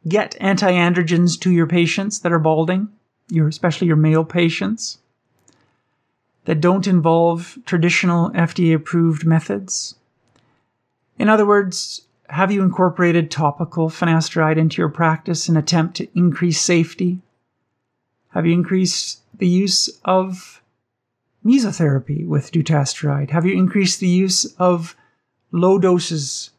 [0.07, 2.89] get anti androgens to your patients that are balding,
[3.29, 4.99] your, especially your male patients,
[6.45, 9.95] that don't involve traditional FDA approved methods?
[11.17, 16.59] In other words, have you incorporated topical finasteride into your practice in attempt to increase
[16.59, 17.19] safety?
[18.29, 20.61] Have you increased the use of
[21.45, 23.29] mesotherapy with dutasteride?
[23.29, 24.95] Have you increased the use of
[25.51, 26.49] low doses,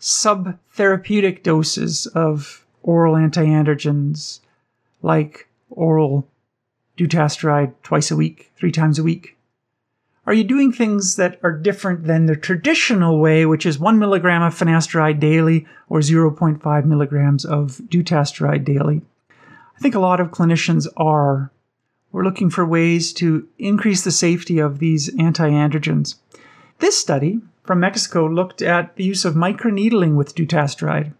[0.00, 4.40] subtherapeutic doses of oral antiandrogens
[5.02, 6.26] like oral
[6.96, 9.36] dutasteride twice a week, three times a week?
[10.26, 14.42] Are you doing things that are different than the traditional way, which is one milligram
[14.42, 19.02] of finasteride daily or 0.5 milligrams of dutasteride daily?
[19.30, 21.52] I think a lot of clinicians are
[22.10, 26.16] we're looking for ways to increase the safety of these anti androgens.
[26.78, 31.12] This study from Mexico looked at the use of microneedling with dutasteride.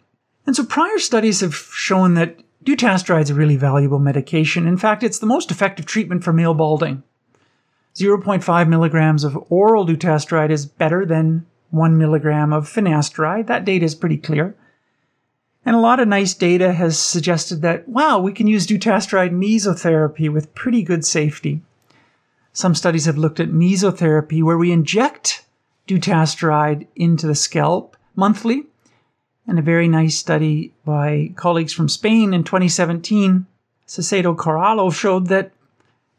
[0.47, 4.66] And so prior studies have shown that dutasteride is a really valuable medication.
[4.66, 7.02] In fact, it's the most effective treatment for male balding.
[7.94, 13.46] 0.5 milligrams of oral dutasteride is better than 1 milligram of finasteride.
[13.46, 14.55] That data is pretty clear.
[15.64, 20.31] And a lot of nice data has suggested that, wow, we can use dutasteride mesotherapy
[20.31, 21.62] with pretty good safety.
[22.52, 25.44] Some studies have looked at mesotherapy where we inject
[25.88, 28.66] dutasteride into the scalp monthly.
[29.46, 33.46] And a very nice study by colleagues from Spain in 2017,
[33.87, 35.52] Saceda Corralo, showed that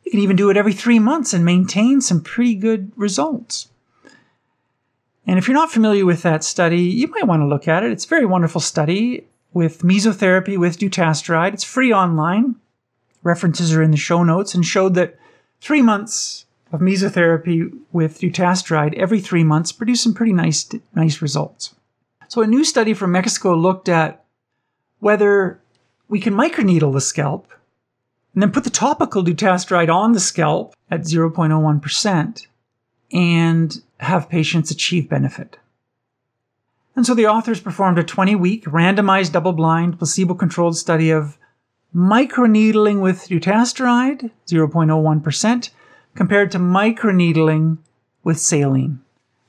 [0.04, 3.68] you can even do it every three months and maintain some pretty good results.
[5.26, 7.92] And if you're not familiar with that study, you might want to look at it.
[7.92, 11.54] It's a very wonderful study with mesotherapy with dutasteride.
[11.54, 12.56] It's free online.
[13.24, 15.20] References are in the show notes and showed that
[15.60, 21.76] three months of mesotherapy with dutasteride every three months produced some pretty nice, nice results.
[22.28, 24.24] So, a new study from Mexico looked at
[25.00, 25.62] whether
[26.10, 27.52] we can microneedle the scalp
[28.34, 32.48] and then put the topical dutasteride on the scalp at 0.01%
[33.12, 35.58] and have patients achieve benefit.
[36.96, 41.38] And so the authors performed a 20 week randomized double blind placebo controlled study of
[41.96, 45.70] microneedling with dutasteride, 0.01%,
[46.16, 47.78] compared to microneedling
[48.24, 49.00] with saline.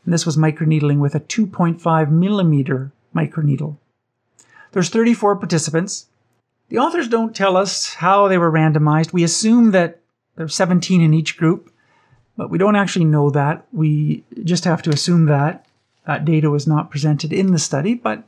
[0.09, 3.77] And this was microneedling with a 2.5 millimeter microneedle.
[4.73, 6.07] There's 34 participants.
[6.71, 9.13] The authors don't tell us how they were randomized.
[9.13, 10.01] We assume that
[10.35, 11.71] there's 17 in each group,
[12.39, 13.67] but we don't actually know that.
[13.71, 15.67] We just have to assume that.
[16.07, 18.25] That data was not presented in the study, but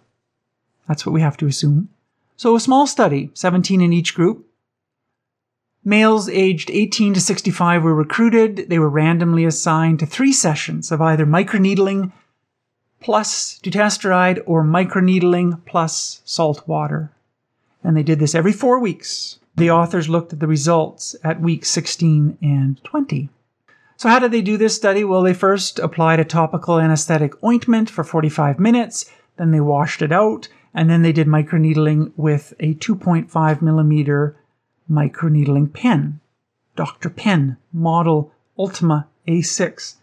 [0.87, 1.89] that's what we have to assume.
[2.37, 4.47] So a small study, 17 in each group.
[5.85, 8.69] Males aged 18 to 65 were recruited.
[8.69, 12.13] They were randomly assigned to three sessions of either microneedling
[13.01, 17.11] plus dutasteride or microneedling plus salt water.
[17.83, 19.39] And they did this every four weeks.
[19.57, 23.31] The authors looked at the results at week 16 and 20.
[23.97, 25.03] So, how did they do this study?
[25.05, 30.13] Well, they first applied a topical anesthetic ointment for 45 minutes, then they washed it
[30.13, 34.37] out, and then they did microneedling with a 2.5 millimeter
[34.91, 36.21] microneedling pen.
[36.77, 37.11] Dr.
[37.11, 39.97] Pen, model Ultima A6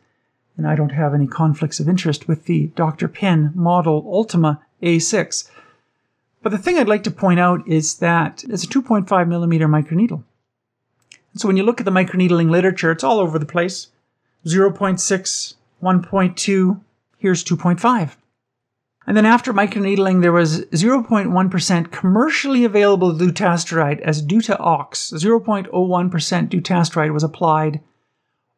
[0.57, 3.07] and I don't have any conflicts of interest with the Dr.
[3.07, 5.49] Pen Model Ultima A6.
[6.41, 10.23] But the thing I'd like to point out is that it's a 2.5 millimeter microneedle.
[11.35, 13.87] So when you look at the microneedling literature, it's all over the place
[14.45, 16.81] 0.6, 1.2,
[17.17, 18.15] here's 2.5.
[19.07, 25.13] And then after microneedling, there was 0.1% commercially available dutasteride as Dutaox.
[25.13, 27.79] 0.01% dutasteride was applied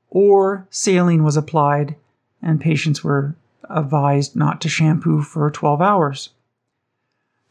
[0.09, 1.95] or saline was applied,
[2.41, 3.35] and patients were
[3.69, 6.29] advised not to shampoo for 12 hours.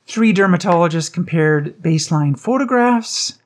[0.07, 3.39] Three dermatologists compared baseline photographs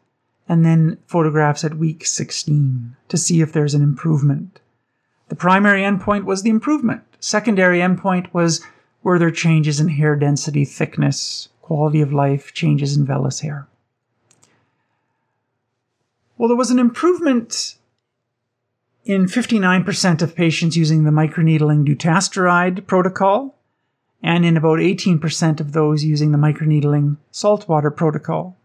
[0.49, 4.61] and then photographs at week 16 to see if there's an improvement.
[5.29, 7.03] The primary endpoint was the improvement.
[7.21, 8.65] Secondary endpoint was
[9.03, 13.67] were there changes in hair density, thickness, quality of life, changes in vellus hair.
[16.37, 17.77] Well, there was an improvement
[19.05, 23.57] in 59% of patients using the microneedling dutasteride protocol,
[24.23, 28.57] and in about 18% of those using the microneedling saltwater protocol.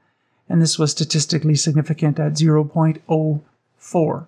[0.47, 4.27] And this was statistically significant at 0.04.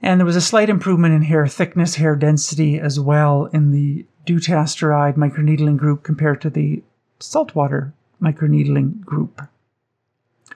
[0.00, 4.06] And there was a slight improvement in hair thickness, hair density as well in the
[4.26, 6.82] dutasteride microneedling group compared to the
[7.18, 9.42] saltwater microneedling group.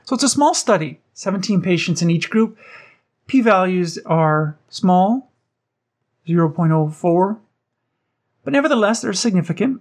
[0.05, 2.57] So it's a small study, 17 patients in each group,
[3.26, 5.31] P values are small,
[6.28, 7.38] 0.04,
[8.44, 9.81] but nevertheless, they're significant.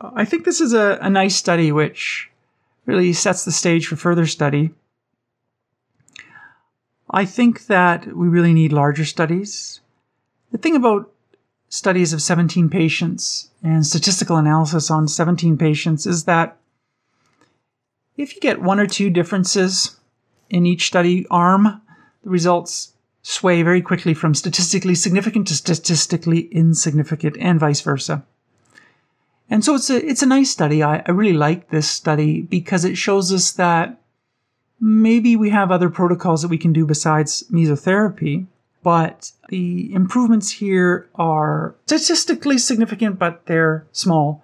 [0.00, 2.30] I think this is a, a nice study which
[2.86, 4.74] really sets the stage for further study.
[7.14, 9.80] I think that we really need larger studies.
[10.50, 11.12] The thing about
[11.68, 16.56] studies of 17 patients and statistical analysis on 17 patients is that
[18.16, 19.96] if you get one or two differences
[20.50, 21.80] in each study arm,
[22.24, 28.24] the results sway very quickly from statistically significant to statistically insignificant and vice versa.
[29.48, 30.82] And so it's a, it's a nice study.
[30.82, 34.00] I, I really like this study because it shows us that
[34.80, 38.46] maybe we have other protocols that we can do besides mesotherapy,
[38.82, 44.42] but the improvements here are statistically significant, but they're small,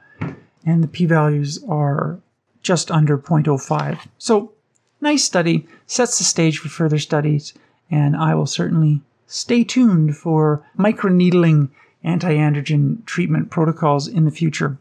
[0.64, 2.18] and the p values are
[2.62, 3.98] just under 0.05.
[4.18, 4.52] So,
[5.00, 7.54] nice study, sets the stage for further studies
[7.90, 11.70] and I will certainly stay tuned for microneedling
[12.02, 14.78] anti-androgen treatment protocols in the future.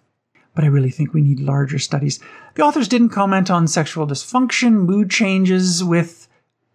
[0.55, 2.19] But I really think we need larger studies.
[2.55, 6.27] The authors didn't comment on sexual dysfunction, mood changes with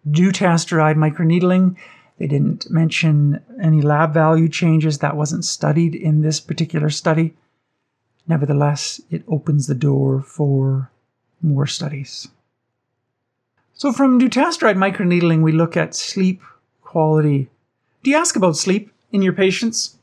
[0.09, 1.75] dutasteride microneedling.
[2.17, 4.99] They didn't mention any lab value changes.
[4.99, 7.35] That wasn't studied in this particular study.
[8.27, 10.89] Nevertheless, it opens the door for
[11.41, 12.27] more studies.
[13.73, 16.41] So from dutasteride microneedling, we look at sleep
[16.81, 17.49] quality.
[18.03, 19.94] Do you ask about sleep in your patients?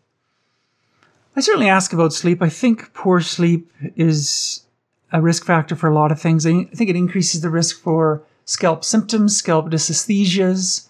[1.34, 2.42] I certainly ask about sleep.
[2.42, 4.64] I think poor sleep is
[5.12, 6.46] a risk factor for a lot of things.
[6.46, 10.88] I think it increases the risk for scalp symptoms, scalp dysesthesias.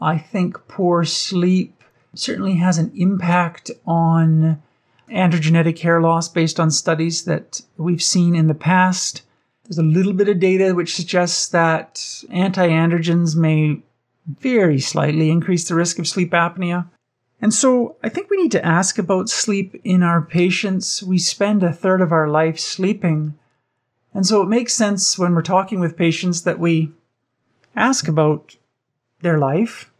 [0.00, 1.82] I think poor sleep
[2.14, 4.62] certainly has an impact on
[5.10, 9.22] androgenetic hair loss based on studies that we've seen in the past.
[9.64, 13.82] There's a little bit of data which suggests that anti androgens may
[14.26, 16.86] very slightly increase the risk of sleep apnea.
[17.42, 21.02] And so I think we need to ask about sleep in our patients.
[21.02, 23.34] We spend a third of our life sleeping.
[24.14, 26.92] And so it makes sense when we're talking with patients that we
[27.74, 28.56] ask about
[29.22, 29.90] their life.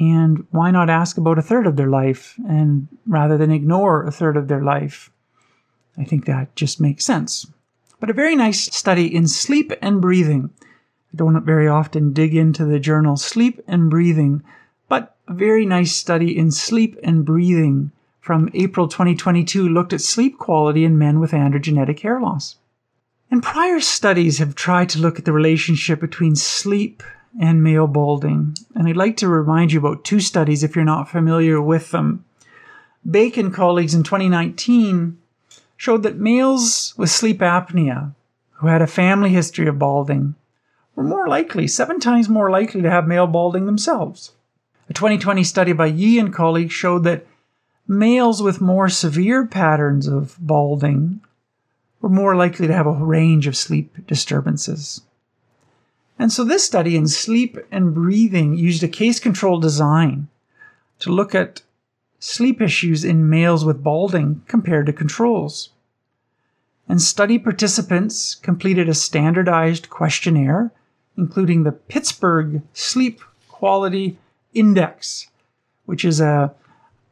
[0.00, 4.10] And why not ask about a third of their life and rather than ignore a
[4.10, 5.10] third of their life?
[5.96, 7.46] I think that just makes sense.
[8.00, 10.50] But a very nice study in sleep and breathing.
[11.12, 14.42] I don't very often dig into the journal Sleep and Breathing
[15.28, 20.84] a very nice study in sleep and breathing from April 2022 looked at sleep quality
[20.84, 22.56] in men with androgenetic hair loss.
[23.30, 27.02] And prior studies have tried to look at the relationship between sleep
[27.40, 28.54] and male balding.
[28.74, 32.24] And I'd like to remind you about two studies if you're not familiar with them.
[33.08, 35.18] Bacon colleagues in 2019
[35.76, 38.14] showed that males with sleep apnea
[38.52, 40.34] who had a family history of balding
[40.94, 44.32] were more likely, seven times more likely to have male balding themselves.
[44.92, 47.26] A 2020 study by Yi and colleagues showed that
[47.88, 51.22] males with more severe patterns of balding
[52.02, 55.00] were more likely to have a range of sleep disturbances.
[56.18, 60.28] And so this study in sleep and breathing used a case control design
[60.98, 61.62] to look at
[62.18, 65.70] sleep issues in males with balding compared to controls.
[66.86, 70.70] And study participants completed a standardized questionnaire,
[71.16, 74.18] including the Pittsburgh Sleep Quality
[74.54, 75.28] Index,
[75.86, 76.54] which is a,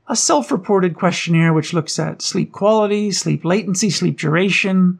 [0.08, 4.98] a self reported questionnaire which looks at sleep quality, sleep latency, sleep duration,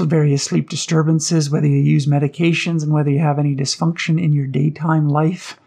[0.00, 4.46] various sleep disturbances, whether you use medications, and whether you have any dysfunction in your
[4.46, 5.58] daytime life.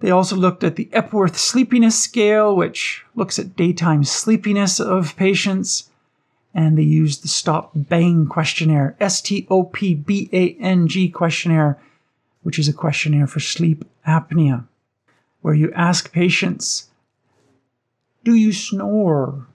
[0.00, 5.90] They also looked at the Epworth Sleepiness Scale, which looks at daytime sleepiness of patients.
[6.54, 11.08] And they used the Stop Bang questionnaire, S T O P B A N G
[11.08, 11.78] questionnaire,
[12.42, 14.66] which is a questionnaire for sleep apnea
[15.42, 16.88] where you ask patients,
[18.24, 19.46] Do you snore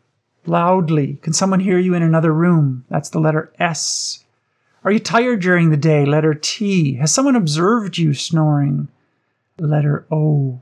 [0.46, 1.20] loudly?
[1.22, 2.86] Can someone hear you in another room?
[2.90, 4.24] That's the letter S.
[4.84, 6.06] Are you tired during the day?
[6.06, 6.96] Letter T.
[6.96, 8.88] Has someone observed you snoring?
[9.58, 10.60] Letter O.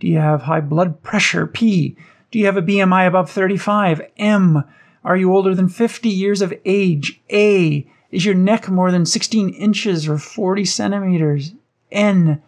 [0.00, 1.46] Do you have high blood pressure?
[1.46, 1.96] P.
[2.30, 4.00] Do you have a BMI above 35?
[4.16, 4.64] M.
[5.04, 7.20] Are you older than 50 years of age?
[7.30, 7.86] A.
[8.10, 11.52] Is your neck more than 16 inches or 40 centimeters?
[11.90, 12.42] N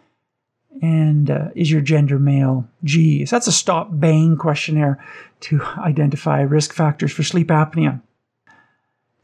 [0.81, 2.67] and uh, is your gender male?
[2.83, 3.25] G.
[3.25, 5.03] So that's a stop bang questionnaire
[5.41, 8.01] to identify risk factors for sleep apnea.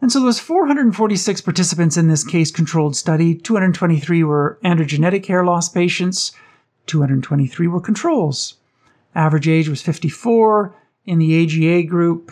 [0.02, 3.34] And so was 446 participants in this case-controlled study.
[3.34, 6.34] 223 were androgenetic hair loss patients.
[6.86, 8.56] 223 were controls.
[9.16, 10.76] Average age was 54
[11.06, 12.32] in the AGA group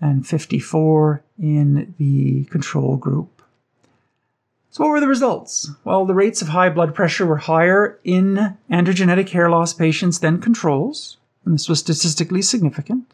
[0.00, 3.35] and 54 in the control group.
[4.76, 5.70] So, what were the results?
[5.84, 10.38] Well, the rates of high blood pressure were higher in androgenetic hair loss patients than
[10.38, 11.16] controls,
[11.46, 13.10] and this was statistically significant.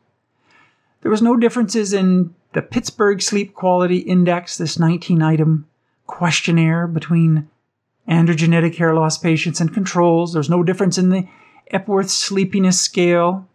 [1.02, 5.68] There was no differences in the Pittsburgh Sleep Quality Index, this 19 item
[6.08, 7.48] questionnaire between
[8.08, 10.32] androgenetic hair loss patients and controls.
[10.32, 11.28] There's no difference in the
[11.70, 13.48] Epworth Sleepiness Scale.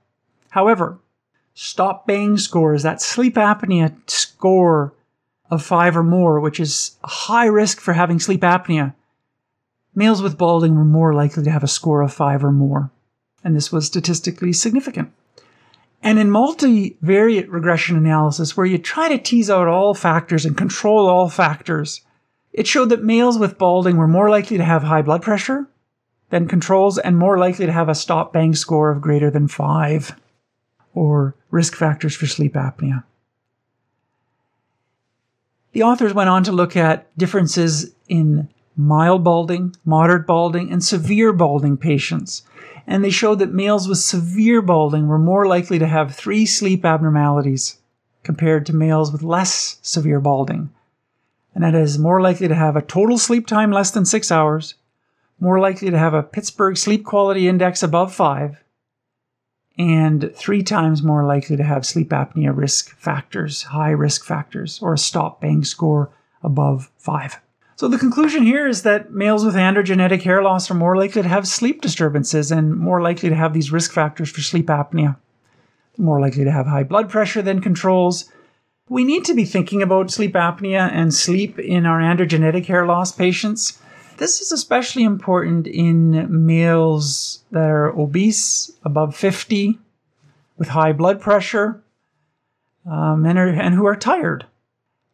[0.52, 0.98] However,
[1.54, 4.94] stop bang scores, that sleep apnea score
[5.50, 8.94] of five or more, which is a high risk for having sleep apnea,
[9.96, 12.92] males with balding were more likely to have a score of five or more.
[13.44, 15.12] And this was statistically significant.
[16.04, 21.08] And in multivariate regression analysis, where you try to tease out all factors and control
[21.08, 22.02] all factors,
[22.54, 25.68] it showed that males with balding were more likely to have high blood pressure
[26.30, 30.16] than controls and more likely to have a stop bang score of greater than five,
[30.94, 33.04] or risk factors for sleep apnea.
[35.74, 41.34] The authors went on to look at differences in mild balding, moderate balding, and severe
[41.34, 42.44] balding patients.
[42.86, 46.86] And they showed that males with severe balding were more likely to have three sleep
[46.86, 47.80] abnormalities
[48.24, 50.70] compared to males with less severe balding.
[51.54, 54.76] And that is more likely to have a total sleep time less than six hours,
[55.40, 58.64] more likely to have a Pittsburgh Sleep Quality Index above five,
[59.78, 64.94] and three times more likely to have sleep apnea risk factors, high risk factors, or
[64.94, 66.10] a stop bang score
[66.42, 67.40] above five.
[67.76, 71.28] So the conclusion here is that males with androgenetic hair loss are more likely to
[71.28, 75.18] have sleep disturbances and more likely to have these risk factors for sleep apnea.
[75.96, 78.32] More likely to have high blood pressure than controls.
[78.90, 83.12] We need to be thinking about sleep apnea and sleep in our androgenetic hair loss
[83.12, 83.80] patients
[84.18, 89.80] this is especially important in males that are obese, above 50,
[90.58, 91.84] with high blood pressure,
[92.90, 94.46] um, and, are, and who are tired.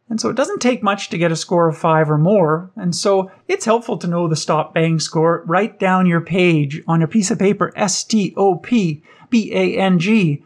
[0.10, 2.70] And so it doesn't take much to get a score of five or more.
[2.76, 5.44] And so it's helpful to know the stop bang score.
[5.46, 9.78] Write down your page on a piece of paper, S T O P B A
[9.78, 10.44] N G.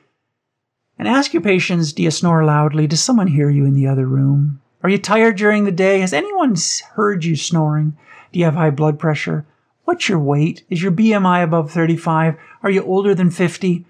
[0.97, 2.87] And ask your patients, do you snore loudly?
[2.87, 4.61] Does someone hear you in the other room?
[4.83, 5.99] Are you tired during the day?
[5.99, 6.55] Has anyone
[6.93, 7.97] heard you snoring?
[8.37, 9.47] Do you have high blood pressure?
[9.85, 10.63] What's your weight?
[10.69, 12.37] Is your BMI above 35?
[12.61, 13.83] Are you older than 50?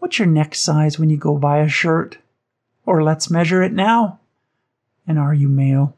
[0.00, 2.18] What's your neck size when you go buy a shirt?
[2.84, 4.18] Or let's measure it now.
[5.06, 5.94] And are you male?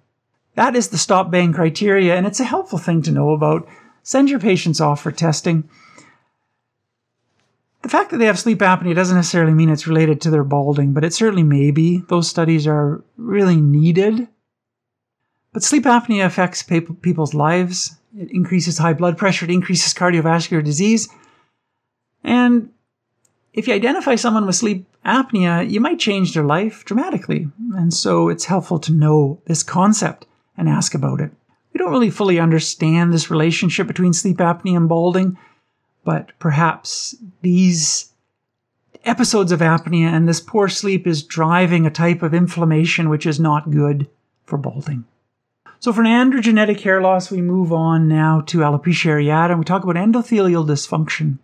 [0.54, 3.66] That is the stop bang criteria, and it's a helpful thing to know about.
[4.02, 5.66] Send your patients off for testing.
[7.80, 10.92] The fact that they have sleep apnea doesn't necessarily mean it's related to their balding,
[10.92, 12.02] but it certainly may be.
[12.08, 14.28] Those studies are really needed.
[15.54, 17.96] But sleep apnea affects people's lives.
[18.18, 21.08] It increases high blood pressure, it increases cardiovascular disease.
[22.24, 22.70] And
[23.52, 27.48] if you identify someone with sleep apnea, you might change their life dramatically.
[27.76, 30.26] And so it's helpful to know this concept
[30.56, 31.30] and ask about it.
[31.72, 35.38] We don't really fully understand this relationship between sleep apnea and balding,
[36.04, 38.12] but perhaps these
[39.04, 43.38] episodes of apnea and this poor sleep is driving a type of inflammation which is
[43.38, 44.08] not good
[44.46, 45.04] for balding.
[45.84, 49.66] So for an androgenetic hair loss, we move on now to alopecia areata and we
[49.66, 51.36] talk about endothelial dysfunction.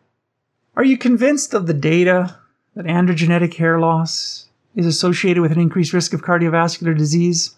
[0.74, 2.38] Are you convinced of the data
[2.74, 7.54] that androgenetic hair loss is associated with an increased risk of cardiovascular disease?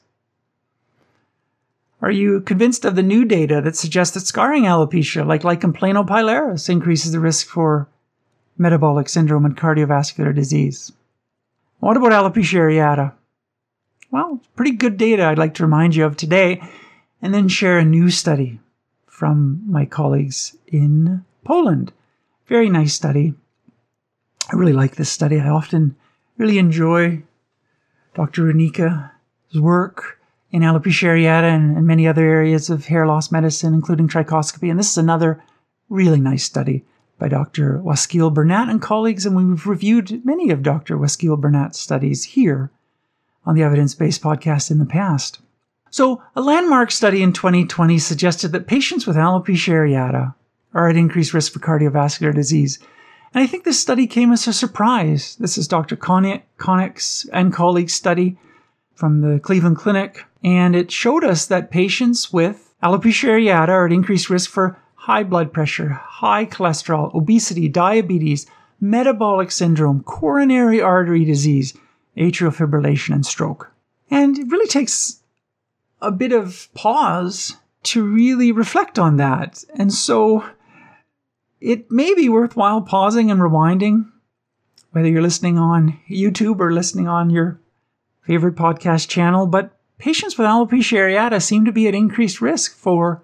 [2.01, 6.69] Are you convinced of the new data that suggests that scarring alopecia, like lichen planopilaris,
[6.69, 7.87] increases the risk for
[8.59, 10.91] metabolic syndrome and cardiovascular disease?
[11.79, 13.13] What about alopecia areata?
[14.13, 16.63] Well, pretty good data I'd like to remind you of today,
[17.23, 18.61] and then share a new study
[19.07, 21.95] from my colleagues in Poland.
[22.47, 23.33] Very nice study.
[24.53, 25.41] I really like this study.
[25.41, 25.97] I often
[26.37, 27.23] really enjoy
[28.15, 28.43] Dr.
[28.43, 30.19] Rudnicka's work
[30.51, 34.69] in alopecia areata and, and many other areas of hair loss medicine, including trichoscopy.
[34.69, 35.43] And this is another
[35.89, 36.85] really nice study
[37.19, 37.79] by Dr.
[37.79, 40.99] Waśkiel Burnat and colleagues, and we've reviewed many of Dr.
[40.99, 42.71] Waśkiel Burnat's studies here
[43.45, 45.41] on the Evidence Based podcast in the past.
[45.91, 50.35] So, a landmark study in 2020 suggested that patients with alopecia areata
[50.73, 52.79] are at increased risk for cardiovascular disease.
[53.35, 55.37] And I think this study came as a surprise.
[55.37, 55.97] This is Dr.
[55.97, 58.39] Conic's and colleagues' study
[58.95, 63.93] from the Cleveland Clinic, and it showed us that patients with alopecia areata are at
[63.93, 68.47] increased risk for high blood pressure, high cholesterol, obesity, diabetes,
[68.81, 71.75] metabolic syndrome, coronary artery disease,
[72.17, 73.73] atrial fibrillation, and stroke.
[74.11, 75.21] And it really takes
[76.01, 79.65] a bit of pause to really reflect on that.
[79.75, 80.45] And so
[81.61, 84.11] it may be worthwhile pausing and rewinding,
[84.91, 87.61] whether you're listening on YouTube or listening on your
[88.23, 89.47] favorite podcast channel.
[89.47, 93.23] But patients with alopecia areata seem to be at increased risk for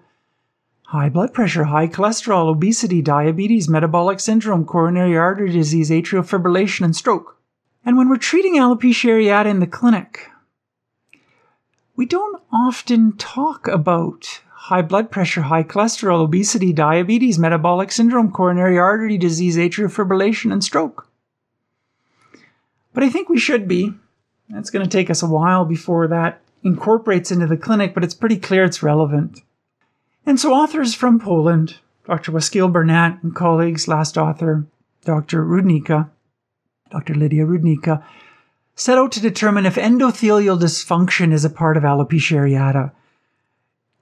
[0.87, 6.95] high blood pressure, high cholesterol, obesity, diabetes, metabolic syndrome, coronary artery disease, atrial fibrillation, and
[6.95, 7.38] stroke.
[7.85, 10.29] And when we're treating alopecia areata in the clinic,
[11.95, 18.77] we don't often talk about high blood pressure, high cholesterol, obesity, diabetes, metabolic syndrome, coronary
[18.77, 21.07] artery disease, atrial fibrillation, and stroke.
[22.93, 23.93] But I think we should be.
[24.49, 28.13] It's going to take us a while before that incorporates into the clinic, but it's
[28.13, 29.41] pretty clear it's relevant.
[30.25, 32.31] And so authors from Poland, Dr.
[32.31, 34.65] Waśkiel Burnat and colleagues, last author,
[35.05, 35.45] Dr.
[35.45, 36.09] Rudnicka,
[36.91, 37.15] Dr.
[37.15, 38.03] Lidia Rudnicka,
[38.75, 42.91] set out to determine if endothelial dysfunction is a part of alopecia areata.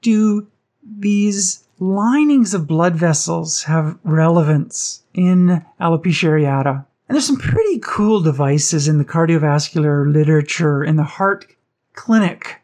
[0.01, 0.47] Do
[0.83, 6.85] these linings of blood vessels have relevance in alopecia areata?
[7.07, 11.45] And there's some pretty cool devices in the cardiovascular literature in the heart
[11.93, 12.61] clinic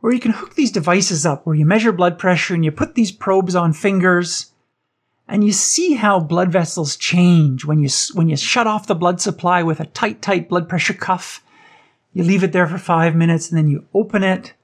[0.00, 2.94] where you can hook these devices up where you measure blood pressure and you put
[2.94, 4.52] these probes on fingers
[5.28, 9.20] and you see how blood vessels change when you when you shut off the blood
[9.20, 11.42] supply with a tight tight blood pressure cuff.
[12.12, 14.54] You leave it there for 5 minutes and then you open it.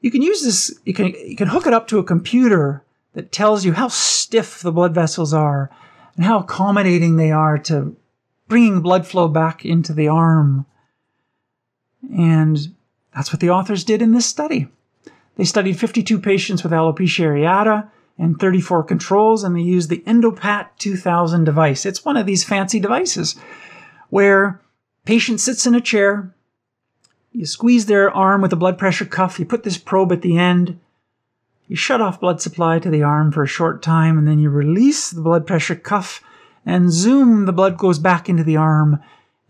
[0.00, 2.82] You can use this you can you can hook it up to a computer
[3.12, 5.70] that tells you how stiff the blood vessels are
[6.16, 7.94] and how accommodating they are to
[8.48, 10.66] bringing blood flow back into the arm.
[12.14, 12.74] And
[13.14, 14.68] that's what the authors did in this study.
[15.36, 20.68] They studied 52 patients with alopecia areata and 34 controls, and they use the EndoPAT
[20.78, 21.86] 2000 device.
[21.86, 23.36] It's one of these fancy devices
[24.10, 24.60] where
[25.04, 26.34] patient sits in a chair,
[27.32, 30.36] you squeeze their arm with a blood pressure cuff, you put this probe at the
[30.36, 30.78] end,
[31.66, 34.50] you shut off blood supply to the arm for a short time, and then you
[34.50, 36.22] release the blood pressure cuff,
[36.66, 39.00] and zoom, the blood goes back into the arm,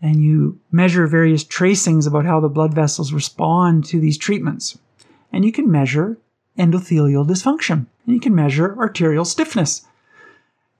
[0.01, 4.77] and you measure various tracings about how the blood vessels respond to these treatments.
[5.31, 6.17] And you can measure
[6.57, 9.85] endothelial dysfunction, and you can measure arterial stiffness.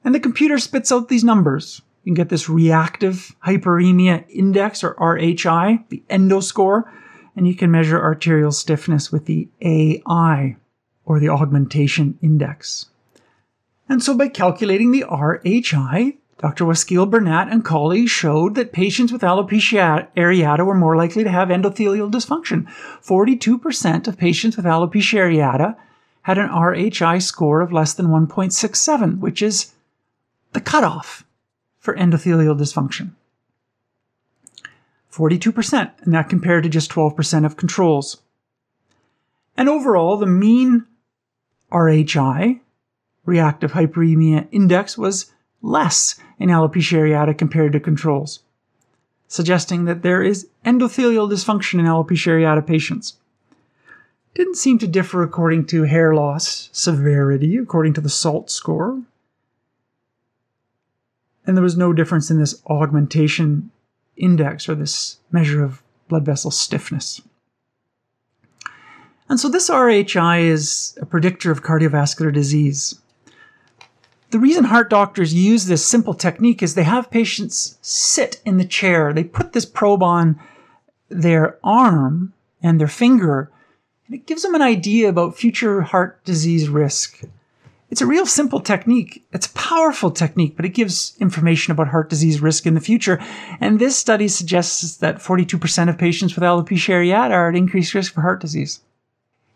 [0.03, 1.81] And the computer spits out these numbers.
[2.03, 6.91] You can get this reactive hyperemia index or RHI, the endo score,
[7.35, 10.57] and you can measure arterial stiffness with the AI
[11.05, 12.87] or the augmentation index.
[13.87, 16.65] And so by calculating the RHI, Dr.
[16.65, 21.47] Waśkiel Burnat and colleagues showed that patients with alopecia areata were more likely to have
[21.47, 22.67] endothelial dysfunction.
[23.01, 25.77] 42% of patients with alopecia areata
[26.23, 29.73] had an RHI score of less than 1.67, which is
[30.53, 31.25] the cutoff
[31.79, 33.11] for endothelial dysfunction.
[35.11, 38.21] 42%, and that compared to just 12% of controls.
[39.55, 40.85] And overall, the mean
[41.71, 42.61] RHI,
[43.25, 48.39] reactive hyperemia index, was less in alopecia areata compared to controls,
[49.27, 53.17] suggesting that there is endothelial dysfunction in alopecia areata patients.
[54.33, 59.01] Didn't seem to differ according to hair loss severity, according to the SALT score.
[61.45, 63.69] And there was no difference in this augmentation
[64.15, 67.21] index or this measure of blood vessel stiffness.
[69.29, 72.99] And so this RHI is a predictor of cardiovascular disease.
[74.31, 78.65] The reason heart doctors use this simple technique is they have patients sit in the
[78.65, 79.13] chair.
[79.13, 80.39] They put this probe on
[81.09, 83.51] their arm and their finger,
[84.07, 87.23] and it gives them an idea about future heart disease risk.
[87.89, 89.23] It's a real simple technique.
[89.33, 93.19] It's a powerful technique, but it gives information about heart disease risk in the future.
[93.61, 98.13] And this study suggests that 42% of patients with alopecia areata are at increased risk
[98.13, 98.81] for heart disease.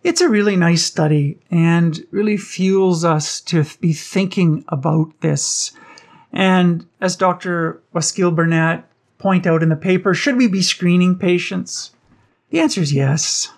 [0.04, 5.72] It's a really nice study and really fuels us to be thinking about this.
[6.32, 7.82] And as Dr.
[7.96, 8.84] Waśkiel Burnat
[9.18, 11.92] point out in the paper, should we be screening patients?
[12.52, 13.52] The answer is yes.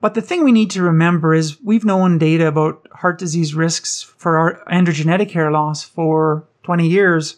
[0.00, 4.02] But the thing we need to remember is we've known data about heart disease risks
[4.02, 7.36] for our androgenetic hair loss for 20 years.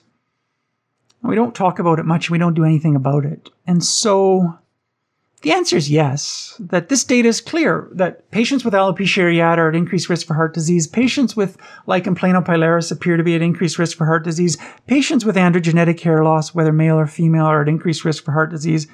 [1.23, 2.31] We don't talk about it much.
[2.31, 3.51] We don't do anything about it.
[3.67, 4.59] And so
[5.43, 9.69] the answer is yes, that this data is clear that patients with alopecia areata are
[9.69, 10.87] at increased risk for heart disease.
[10.87, 11.57] Patients with
[11.87, 14.57] lichen planopilaris appear to be at increased risk for heart disease.
[14.87, 18.51] Patients with androgenetic hair loss, whether male or female, are at increased risk for heart
[18.51, 18.87] disease.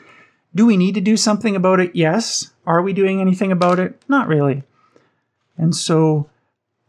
[0.54, 1.94] Do we need to do something about it?
[1.94, 2.52] Yes.
[2.66, 4.00] Are we doing anything about it?
[4.08, 4.64] Not really.
[5.56, 6.28] And so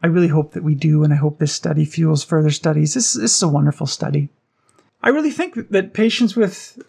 [0.02, 2.94] I really hope that we do, and I hope this study fuels further studies.
[2.94, 4.30] This, this is a wonderful study.
[5.02, 6.82] I really think that patients with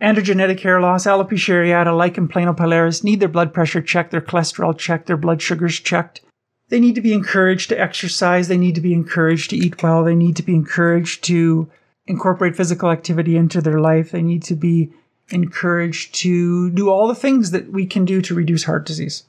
[0.00, 5.06] androgenetic hair loss, alopecia areata, lichen planopilaris need their blood pressure checked, their cholesterol checked,
[5.06, 6.20] their blood sugars checked.
[6.68, 8.48] They need to be encouraged to exercise.
[8.48, 10.02] They need to be encouraged to eat well.
[10.02, 11.70] They need to be encouraged to
[12.06, 14.10] incorporate physical activity into their life.
[14.10, 14.92] They need to be
[15.30, 19.24] encouraged to do all the things that we can do to reduce heart disease.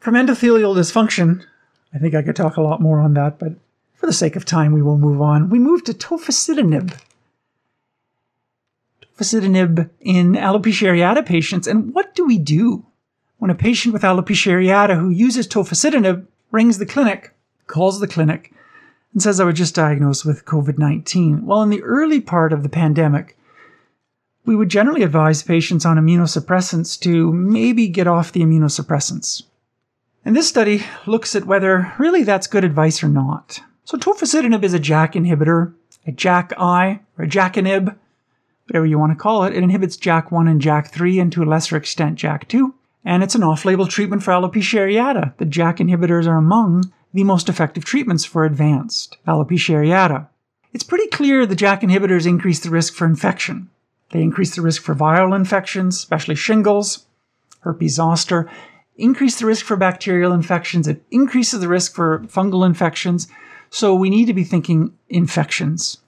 [0.00, 1.44] From endothelial dysfunction,
[1.94, 3.54] I think I could talk a lot more on that, but
[3.94, 5.50] for the sake of time, we will move on.
[5.50, 6.98] We move to tofacitinib
[9.18, 11.66] tofacitinib in alopecia areata patients.
[11.66, 12.86] And what do we do
[13.38, 17.34] when a patient with alopecia areata who uses tofacitinib rings the clinic,
[17.66, 18.52] calls the clinic,
[19.12, 21.44] and says, I was just diagnosed with COVID 19?
[21.46, 23.36] Well, in the early part of the pandemic,
[24.48, 29.42] we would generally advise patients on immunosuppressants to maybe get off the immunosuppressants.
[30.24, 33.60] And this study looks at whether really that's good advice or not.
[33.84, 35.74] So tofacitinib is a JAK inhibitor,
[36.06, 37.94] a JAK-I, or a JAKinib,
[38.66, 39.54] whatever you want to call it.
[39.54, 42.72] It inhibits JAK1 and JAK3 and to a lesser extent JAK2.
[43.04, 45.36] And it's an off label treatment for alopecia areata.
[45.36, 50.28] The JAK inhibitors are among the most effective treatments for advanced alopecia areata.
[50.72, 53.68] It's pretty clear the JAK inhibitors increase the risk for infection.
[54.10, 57.06] They increase the risk for viral infections, especially shingles,
[57.60, 58.50] herpes zoster,
[58.96, 63.28] increase the risk for bacterial infections, it increases the risk for fungal infections.
[63.70, 65.98] So we need to be thinking infections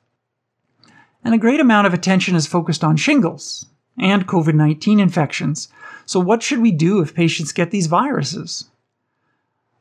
[1.24, 3.66] and a great amount of attention is focused on shingles
[3.98, 5.68] and COVID 19 infections.
[6.06, 8.70] So, what should we do if patients get these viruses?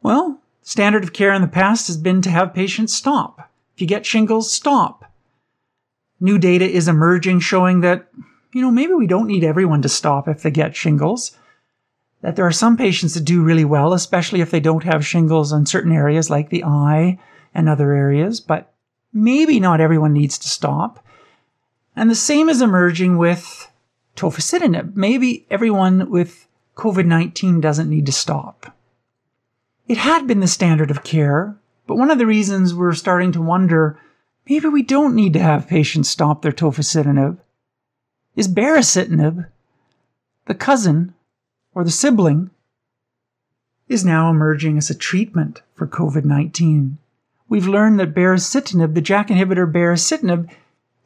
[0.01, 3.49] Well, standard of care in the past has been to have patients stop.
[3.75, 5.08] If you get shingles, stop.
[6.19, 8.07] New data is emerging showing that,
[8.53, 11.37] you know, maybe we don't need everyone to stop if they get shingles.
[12.21, 15.53] That there are some patients that do really well, especially if they don't have shingles
[15.53, 17.17] in certain areas like the eye
[17.53, 18.73] and other areas, but
[19.13, 21.03] maybe not everyone needs to stop.
[21.95, 23.69] And the same is emerging with
[24.15, 24.95] tofacitinib.
[24.95, 28.75] Maybe everyone with COVID 19 doesn't need to stop.
[29.87, 31.57] It had been the standard of care,
[31.87, 33.99] but one of the reasons we're starting to wonder
[34.49, 37.37] maybe we don't need to have patients stop their tofacitinib
[38.35, 39.47] is baricitinib,
[40.45, 41.13] the cousin
[41.73, 42.49] or the sibling,
[43.87, 46.97] is now emerging as a treatment for COVID 19.
[47.49, 50.49] We've learned that baricitinib, the JAK inhibitor baricitinib,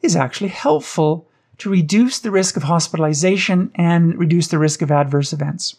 [0.00, 1.26] is actually helpful
[1.58, 5.76] to reduce the risk of hospitalization and reduce the risk of adverse events.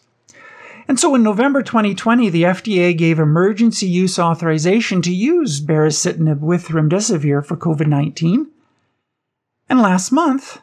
[0.88, 6.68] And so in November 2020, the FDA gave emergency use authorization to use baricitinib with
[6.68, 8.46] remdesivir for COVID 19.
[9.68, 10.60] And last month,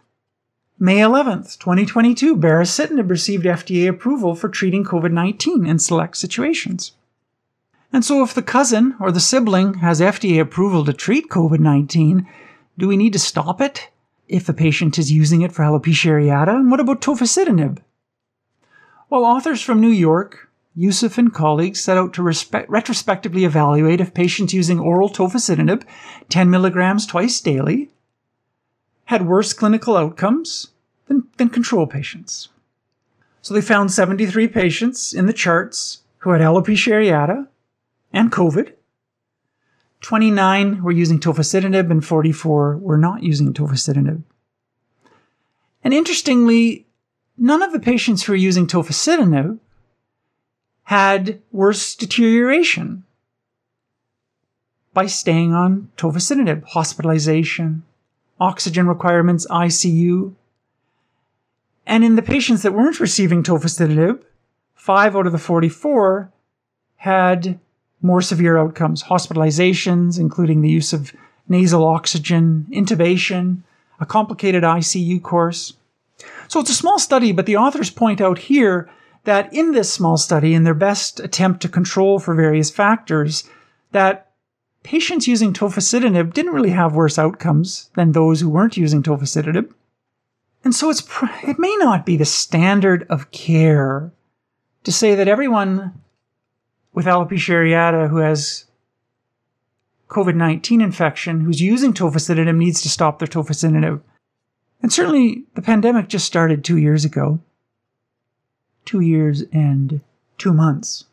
[0.80, 6.93] May 11th, 2022, baricitinib received FDA approval for treating COVID 19 in select situations.
[7.91, 12.28] And so, if the cousin or the sibling has FDA approval to treat COVID 19,
[12.78, 13.89] do we need to stop it
[14.28, 16.55] if the patient is using it for alopecia areata?
[16.55, 17.80] And what about tofacitinib?
[19.14, 24.11] Well, authors from New York, Yusuf and colleagues set out to respe- retrospectively evaluate if
[24.11, 25.84] patients using oral tofacitinib,
[26.30, 27.91] 10 milligrams twice daily,
[29.05, 30.70] had worse clinical outcomes
[31.05, 32.49] than, than control patients.
[33.43, 37.47] So they found 73 patients in the charts who had alopecia areata
[38.11, 38.74] and COVID.
[40.01, 44.24] 29 were using tofacitinib and 44 were not using tofacitinib.
[45.84, 46.88] And interestingly,
[47.38, 49.59] none of the patients who were using tofacitinib
[50.84, 53.03] had worse deterioration
[54.93, 57.84] by staying on tofacitinib, hospitalization,
[58.39, 60.34] oxygen requirements, ICU.
[61.86, 64.21] And in the patients that weren't receiving tofacitinib,
[64.75, 66.31] five out of the 44
[66.97, 67.59] had
[68.01, 71.13] more severe outcomes, hospitalizations, including the use of
[71.47, 73.61] nasal oxygen, intubation,
[73.99, 75.73] a complicated ICU course.
[76.47, 78.89] So it's a small study, but the authors point out here
[79.23, 83.49] that in this small study, in their best attempt to control for various factors,
[83.91, 84.31] that
[84.83, 89.73] patients using tofacitinib didn't really have worse outcomes than those who weren't using tofacitinib.
[90.63, 91.03] And so it's
[91.43, 94.13] it may not be the standard of care
[94.83, 96.01] to say that everyone
[96.93, 98.65] with alopecia areata who has
[100.09, 104.01] COVID 19 infection who's using tofacitinib needs to stop their tofacitinib.
[104.84, 107.39] And certainly the pandemic just started two years ago.
[108.86, 110.01] Two years and
[110.38, 111.05] two months.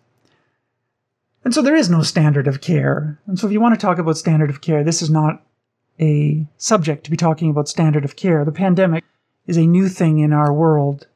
[1.44, 3.18] And so there is no standard of care.
[3.26, 5.42] And so if you want to talk about standard of care, this is not
[6.00, 8.44] a subject to be talking about standard of care.
[8.44, 9.04] The pandemic
[9.46, 11.06] is a new thing in our world.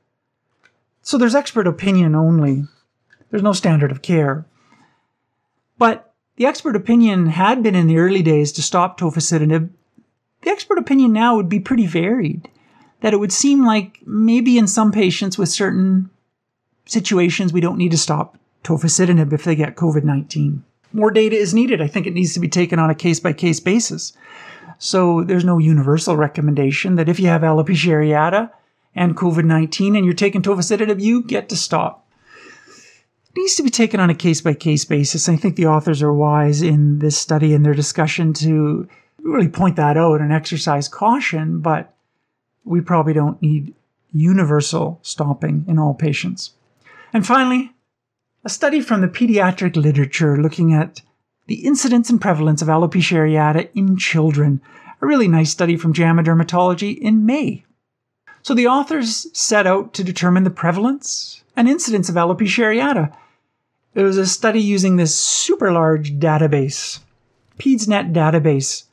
[1.02, 2.64] So there's expert opinion only.
[3.30, 4.46] There's no standard of care.
[5.76, 9.70] But the expert opinion had been in the early days to stop tofacitinib.
[10.45, 12.51] The expert opinion now would be pretty varied.
[13.01, 16.11] That it would seem like maybe in some patients with certain
[16.86, 20.62] situations we don't need to stop tofacitinib if they get COVID 19.
[20.92, 21.80] More data is needed.
[21.80, 24.12] I think it needs to be taken on a case by case basis.
[24.78, 28.51] So there's no universal recommendation that if you have alopecia areata
[28.95, 32.07] and COVID 19 and you're taking tofacitinib, you get to stop.
[33.30, 35.28] It needs to be taken on a case by case basis.
[35.28, 38.88] I think the authors are wise in this study and their discussion to
[39.25, 41.95] really point that out and exercise caution, but
[42.64, 43.75] we probably don't need
[44.12, 46.53] universal stopping in all patients.
[47.12, 47.72] And finally,
[48.45, 51.01] a study from the pediatric literature looking at
[51.47, 54.61] the incidence and prevalence of alopecia areata in children.
[55.03, 57.64] A really nice study from JAMA Dermatology in May.
[58.43, 63.14] So the authors set out to determine the prevalence and incidence of alopecia areata.
[63.95, 67.01] It was a study using this super large database,
[67.59, 68.85] PedsNet database,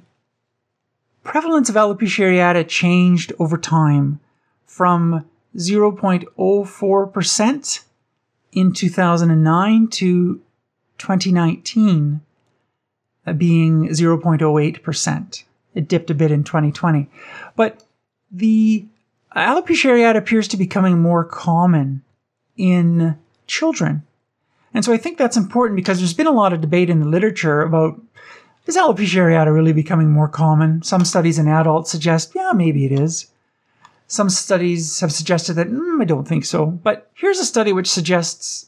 [1.24, 4.20] prevalence of alopecia areata changed over time
[4.66, 7.84] from 0.04%
[8.52, 10.42] in 2009 to
[10.98, 12.20] 2019 uh,
[13.34, 15.44] being 0.08%.
[15.74, 17.10] It dipped a bit in 2020.
[17.56, 17.84] But
[18.32, 18.86] the
[19.36, 22.04] alopecia areata appears to be becoming more common
[22.56, 23.18] in
[23.48, 24.04] children.
[24.74, 27.08] And so I think that's important because there's been a lot of debate in the
[27.08, 28.00] literature about
[28.66, 30.82] is alopecia areata really becoming more common?
[30.82, 33.28] Some studies in adults suggest, yeah, maybe it is.
[34.08, 36.66] Some studies have suggested that, mm, I don't think so.
[36.66, 38.68] But here's a study which suggests,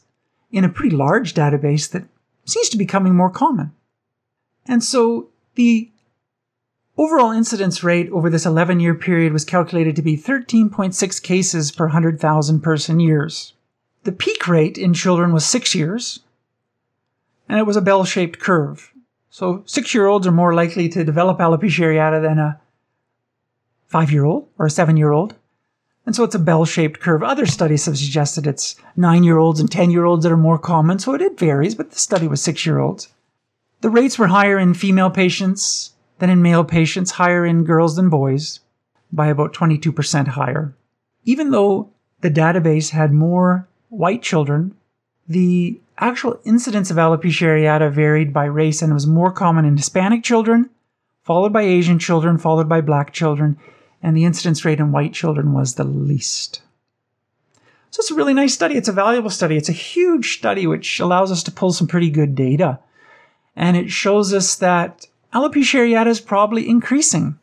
[0.51, 2.03] in a pretty large database, that
[2.45, 3.71] seems to be becoming more common.
[4.67, 5.89] And so the
[6.97, 11.85] overall incidence rate over this 11 year period was calculated to be 13.6 cases per
[11.85, 13.53] 100,000 person years.
[14.03, 16.21] The peak rate in children was six years,
[17.49, 18.93] and it was a bell shaped curve.
[19.29, 22.59] So six year olds are more likely to develop alopecia areata than a
[23.87, 25.35] five year old or a seven year old.
[26.05, 27.21] And so it's a bell shaped curve.
[27.21, 30.57] Other studies have suggested it's nine year olds and 10 year olds that are more
[30.57, 30.99] common.
[30.99, 33.09] So it varies, but the study was six year olds.
[33.81, 38.09] The rates were higher in female patients than in male patients, higher in girls than
[38.09, 38.59] boys
[39.11, 40.75] by about 22% higher.
[41.23, 41.89] Even though
[42.21, 44.75] the database had more white children,
[45.27, 50.23] the actual incidence of alopecia areata varied by race and was more common in Hispanic
[50.23, 50.69] children,
[51.23, 53.57] followed by Asian children, followed by black children,
[54.01, 56.61] and the incidence rate in white children was the least.
[57.91, 58.75] So it's a really nice study.
[58.75, 59.57] It's a valuable study.
[59.57, 62.79] It's a huge study which allows us to pull some pretty good data.
[63.57, 67.39] And it shows us that alopecia areata is probably increasing.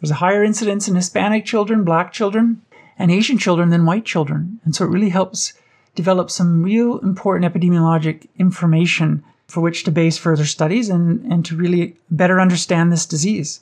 [0.00, 2.62] There's a higher incidence in Hispanic children, black children,
[2.98, 4.60] and Asian children than white children.
[4.64, 5.52] And so it really helps
[5.94, 11.56] develop some real important epidemiologic information for which to base further studies and, and to
[11.56, 13.60] really better understand this disease.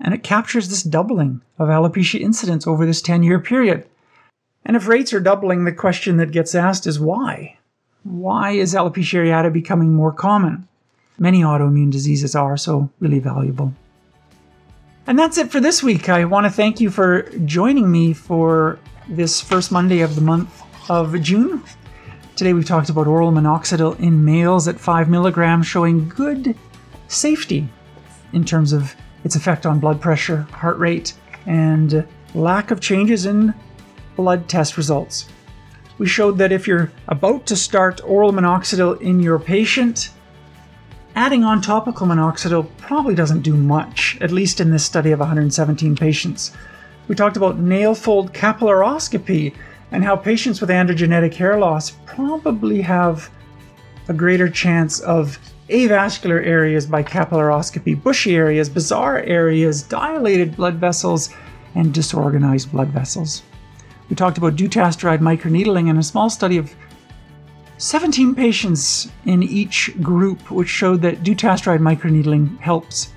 [0.00, 3.86] And it captures this doubling of alopecia incidence over this 10 year period.
[4.64, 7.58] And if rates are doubling, the question that gets asked is why?
[8.02, 10.66] Why is alopecia areata becoming more common?
[11.18, 13.72] Many autoimmune diseases are, so really valuable.
[15.06, 16.08] And that's it for this week.
[16.08, 20.62] I want to thank you for joining me for this first Monday of the month
[20.88, 21.62] of June.
[22.36, 26.56] Today we've talked about oral minoxidil in males at 5 milligrams, showing good
[27.08, 27.68] safety
[28.32, 28.94] in terms of
[29.24, 31.14] its effect on blood pressure, heart rate,
[31.46, 33.52] and lack of changes in
[34.16, 35.28] blood test results.
[35.98, 40.10] We showed that if you're about to start oral minoxidil in your patient,
[41.14, 45.96] adding on topical minoxidil probably doesn't do much, at least in this study of 117
[45.96, 46.52] patients.
[47.08, 49.54] We talked about nail fold capillaroscopy
[49.90, 53.30] and how patients with androgenetic hair loss probably have
[54.08, 55.38] a greater chance of
[55.68, 61.30] avascular areas by capillaroscopy, bushy areas, bizarre areas, dilated blood vessels,
[61.74, 63.42] and disorganized blood vessels.
[64.08, 66.74] We talked about dutasteride microneedling in a small study of
[67.82, 73.12] 17 patients in each group, which showed that dutasteride microneedling helps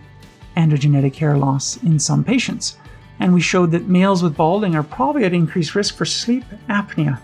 [0.58, 2.78] androgenetic hair loss in some patients
[3.20, 7.20] and we showed that males with balding are probably at increased risk for sleep apnea.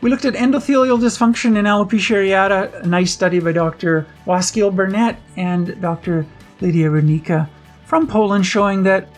[0.00, 4.06] We looked at endothelial dysfunction in alopecia areata, a nice study by Dr.
[4.26, 6.26] Waśkiel Burnat and Dr.
[6.60, 7.48] Lidia Rudnicka
[7.84, 9.08] from Poland showing that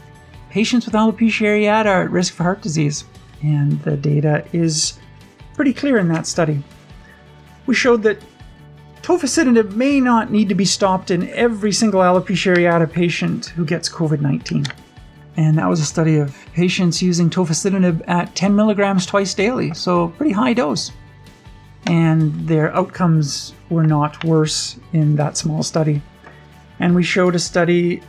[0.50, 3.04] patients with alopecia areata are at risk for heart disease,
[3.42, 4.98] and the data is
[5.54, 6.62] pretty clear in that study.
[7.68, 8.18] We showed that
[9.02, 13.88] tofacitinib may not need to be stopped in every single alopecia areata patient who gets
[13.88, 14.66] COVID 19
[15.38, 20.08] and that was a study of patients using tofacitinib at 10 milligrams twice daily, so
[20.08, 20.90] pretty high dose.
[21.86, 26.02] And their outcomes were not worse in that small study.
[26.80, 28.02] And we showed a study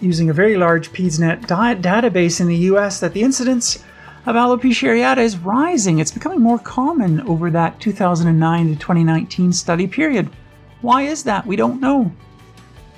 [0.00, 3.82] using a very large PedsNet database in the US that the incidence
[4.26, 5.98] of alopecia areata is rising.
[5.98, 10.30] It's becoming more common over that 2009 to 2019 study period.
[10.80, 11.46] Why is that?
[11.46, 12.10] We don't know.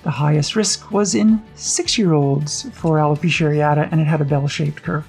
[0.05, 4.25] The highest risk was in six year olds for alopecia areata, and it had a
[4.25, 5.07] bell shaped curve.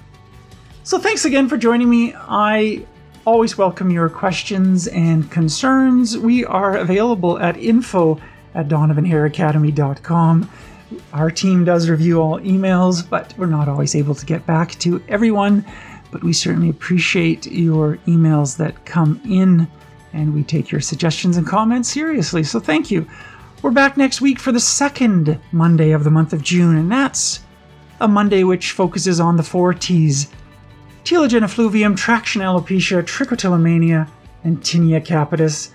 [0.82, 2.14] So, thanks again for joining me.
[2.16, 2.84] I
[3.24, 6.18] always welcome your questions and concerns.
[6.18, 8.20] We are available at info
[8.54, 10.50] at donovanhairacademy.com.
[11.12, 15.02] Our team does review all emails, but we're not always able to get back to
[15.08, 15.64] everyone.
[16.10, 19.68] But we certainly appreciate your emails that come in,
[20.12, 22.42] and we take your suggestions and comments seriously.
[22.42, 23.06] So, thank you.
[23.60, 27.40] We're back next week for the second Monday of the month of June, and that's
[28.00, 30.28] a Monday which focuses on the four T's
[31.04, 34.08] telogen effluvium, traction alopecia, trichotillomania,
[34.44, 35.70] and tinea capitis.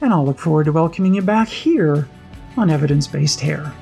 [0.00, 2.08] And I'll look forward to welcoming you back here
[2.56, 3.72] on Evidence Based Hair.